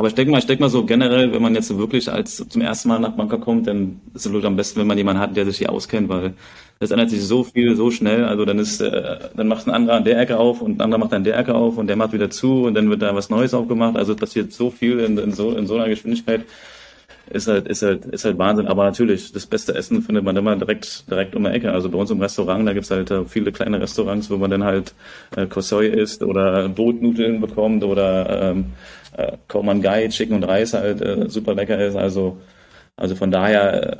[0.00, 2.62] aber ich denke mal, ich denke mal so generell, wenn man jetzt wirklich als zum
[2.62, 5.44] ersten Mal nach Bangkok kommt, dann ist es am besten, wenn man jemanden hat, der
[5.44, 6.32] sich hier auskennt, weil
[6.78, 8.24] das ändert sich so viel, so schnell.
[8.24, 11.00] Also dann ist, äh, dann macht ein anderer an der Ecke auf und ein anderer
[11.00, 13.28] macht an der Ecke auf und der macht wieder zu und dann wird da was
[13.28, 13.94] Neues aufgemacht.
[13.98, 16.46] Also passiert so viel in, in so in so einer Geschwindigkeit.
[17.28, 18.68] Ist halt, ist halt, ist halt Wahnsinn.
[18.68, 21.72] Aber natürlich, das beste Essen findet man immer direkt, direkt um die Ecke.
[21.72, 24.94] Also bei uns im Restaurant, da gibt's halt viele kleine Restaurants, wo man dann halt
[25.36, 28.72] äh, Kosoi isst oder Brotnudeln bekommt oder ähm,
[29.16, 31.96] äh, Kauman Gai, Chicken und Reis halt äh, super lecker ist.
[31.96, 32.38] Also,
[32.96, 33.98] also von daher,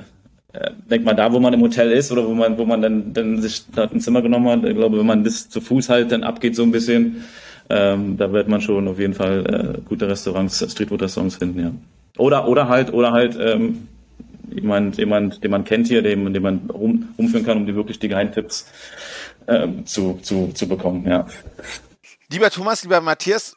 [0.53, 3.13] äh, denkt man da, wo man im Hotel ist oder wo man, wo man dann,
[3.13, 6.13] dann sich da ein Zimmer genommen hat, ich glaube, wenn man das zu Fuß halt
[6.13, 7.25] dann abgeht so ein bisschen,
[7.69, 11.73] ähm, da wird man schon auf jeden Fall äh, gute Restaurants, Streetfood-Restaurants finden, ja.
[12.19, 13.89] Oder, oder halt, oder halt, ähm,
[14.53, 17.99] jemand, jemand, den man kennt hier, den, den man rum, rumführen kann, um die wirklich
[17.99, 18.67] die Geheimtipps
[19.47, 21.27] ähm, zu, zu, zu bekommen, ja.
[22.31, 23.57] Lieber Thomas, lieber Matthias,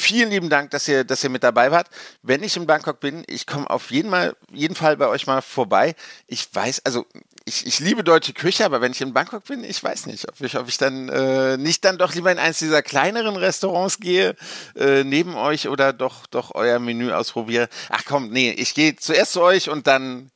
[0.00, 1.88] Vielen lieben Dank, dass ihr, dass ihr mit dabei wart.
[2.22, 5.42] Wenn ich in Bangkok bin, ich komme auf jeden, mal, jeden Fall bei euch mal
[5.42, 5.96] vorbei.
[6.28, 7.04] Ich weiß, also
[7.44, 10.40] ich, ich liebe deutsche Küche, aber wenn ich in Bangkok bin, ich weiß nicht, ob
[10.40, 14.36] ich, ob ich dann äh, nicht dann doch lieber in eins dieser kleineren Restaurants gehe,
[14.76, 17.68] äh, neben euch oder doch, doch euer Menü ausprobiere.
[17.88, 20.30] Ach komm, nee, ich gehe zuerst zu euch und dann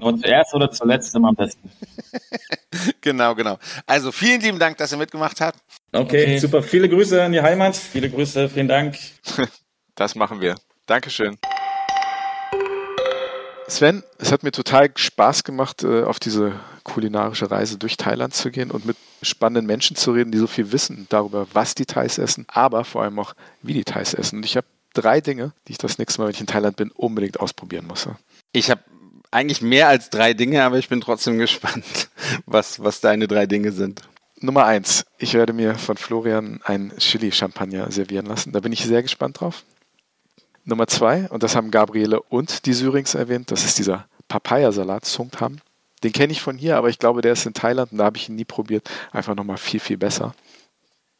[0.00, 1.70] und zuerst oder zuletzt immer am besten.
[3.00, 3.58] genau, genau.
[3.86, 5.58] Also vielen lieben Dank, dass ihr mitgemacht habt.
[5.92, 6.62] Okay, okay, super.
[6.62, 7.76] Viele Grüße an die Heimat.
[7.76, 8.96] Viele Grüße, vielen Dank.
[9.94, 10.54] Das machen wir.
[10.86, 11.36] Dankeschön.
[13.66, 16.52] Sven, es hat mir total Spaß gemacht, äh, auf diese
[16.84, 20.72] kulinarische Reise durch Thailand zu gehen und mit spannenden Menschen zu reden, die so viel
[20.72, 24.36] wissen darüber, was die Thais essen, aber vor allem auch, wie die Thais essen.
[24.36, 26.90] Und ich habe drei Dinge, die ich das nächste Mal, wenn ich in Thailand bin,
[26.92, 28.08] unbedingt ausprobieren muss.
[28.52, 28.82] Ich habe
[29.30, 32.10] eigentlich mehr als drei Dinge, aber ich bin trotzdem gespannt,
[32.46, 34.02] was, was deine drei Dinge sind.
[34.40, 35.04] Nummer eins.
[35.18, 38.52] Ich werde mir von Florian ein Chili-Champagner servieren lassen.
[38.52, 39.64] Da bin ich sehr gespannt drauf.
[40.64, 45.58] Nummer zwei, und das haben Gabriele und die Syrings erwähnt, das ist dieser Papayasalat Sungtam.
[46.04, 48.18] Den kenne ich von hier, aber ich glaube, der ist in Thailand und da habe
[48.18, 48.88] ich ihn nie probiert.
[49.10, 50.34] Einfach nochmal viel, viel besser.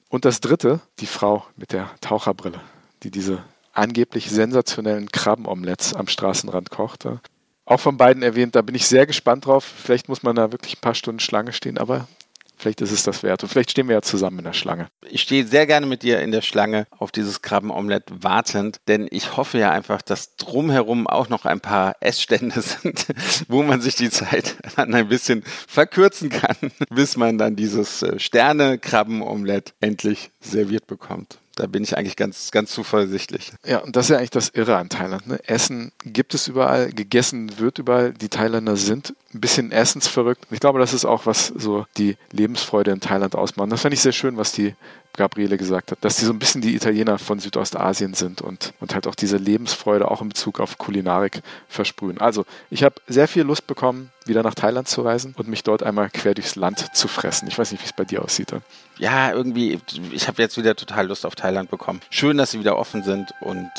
[0.09, 2.61] Und das dritte, die Frau mit der Taucherbrille,
[3.03, 3.43] die diese
[3.73, 7.21] angeblich sensationellen Krabbenomelettes am Straßenrand kochte
[7.69, 8.57] auch von beiden erwähnt.
[8.57, 9.65] Da bin ich sehr gespannt drauf.
[9.65, 12.09] Vielleicht muss man da wirklich ein paar Stunden Schlange stehen, aber
[12.57, 13.43] vielleicht ist es das wert.
[13.43, 14.89] Und vielleicht stehen wir ja zusammen in der Schlange.
[15.09, 19.37] Ich stehe sehr gerne mit dir in der Schlange auf dieses Krabbenomelett wartend, denn ich
[19.37, 23.07] hoffe ja einfach, dass drumherum auch noch ein paar Essstände sind,
[23.49, 26.57] wo man sich die Zeit dann ein bisschen verkürzen kann,
[26.91, 32.71] bis man dann dieses äh, Sterne-Krabbenomelett endlich serviert bekommt da bin ich eigentlich ganz, ganz
[32.71, 33.53] zuversichtlich.
[33.67, 35.27] Ja, und das ist ja eigentlich das Irre an Thailand.
[35.27, 35.41] Ne?
[35.47, 38.13] Essen gibt es überall, gegessen wird überall.
[38.13, 40.47] Die Thailänder sind ein bisschen essensverrückt.
[40.51, 43.73] Ich glaube, das ist auch, was so die Lebensfreude in Thailand ausmacht.
[43.73, 44.75] Das fand ich sehr schön, was die
[45.15, 48.95] Gabriele gesagt hat, dass die so ein bisschen die Italiener von Südostasien sind und, und
[48.95, 52.21] halt auch diese Lebensfreude auch in Bezug auf Kulinarik versprühen.
[52.21, 55.83] Also, ich habe sehr viel Lust bekommen, wieder nach Thailand zu reisen und mich dort
[55.83, 57.49] einmal quer durchs Land zu fressen.
[57.49, 58.53] Ich weiß nicht, wie es bei dir aussieht.
[58.99, 59.81] Ja, irgendwie,
[60.13, 62.01] ich habe jetzt wieder total Lust auf Thailand bekommen.
[62.11, 63.71] Schön, dass sie wieder offen sind und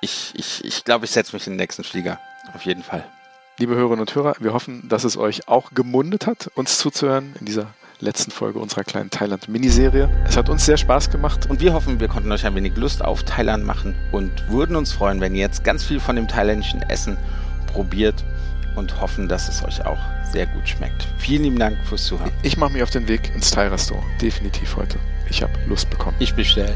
[0.00, 2.20] ich, ich, ich glaube, ich setze mich in den nächsten Flieger.
[2.54, 3.04] Auf jeden Fall.
[3.58, 7.46] Liebe Hörerinnen und Hörer, wir hoffen, dass es euch auch gemundet hat, uns zuzuhören in
[7.46, 7.66] dieser
[8.00, 10.08] letzten Folge unserer kleinen Thailand-Miniserie.
[10.26, 11.46] Es hat uns sehr Spaß gemacht.
[11.48, 14.92] Und wir hoffen, wir konnten euch ein wenig Lust auf Thailand machen und würden uns
[14.92, 17.16] freuen, wenn ihr jetzt ganz viel von dem thailändischen Essen
[17.72, 18.24] probiert
[18.76, 19.98] und hoffen, dass es euch auch
[20.32, 21.08] sehr gut schmeckt.
[21.18, 22.30] Vielen lieben Dank fürs Zuhören.
[22.42, 24.06] Ich mache mich auf den Weg ins Thai-Restaurant.
[24.20, 24.98] Definitiv heute.
[25.28, 26.16] Ich habe Lust bekommen.
[26.20, 26.74] Ich bestelle.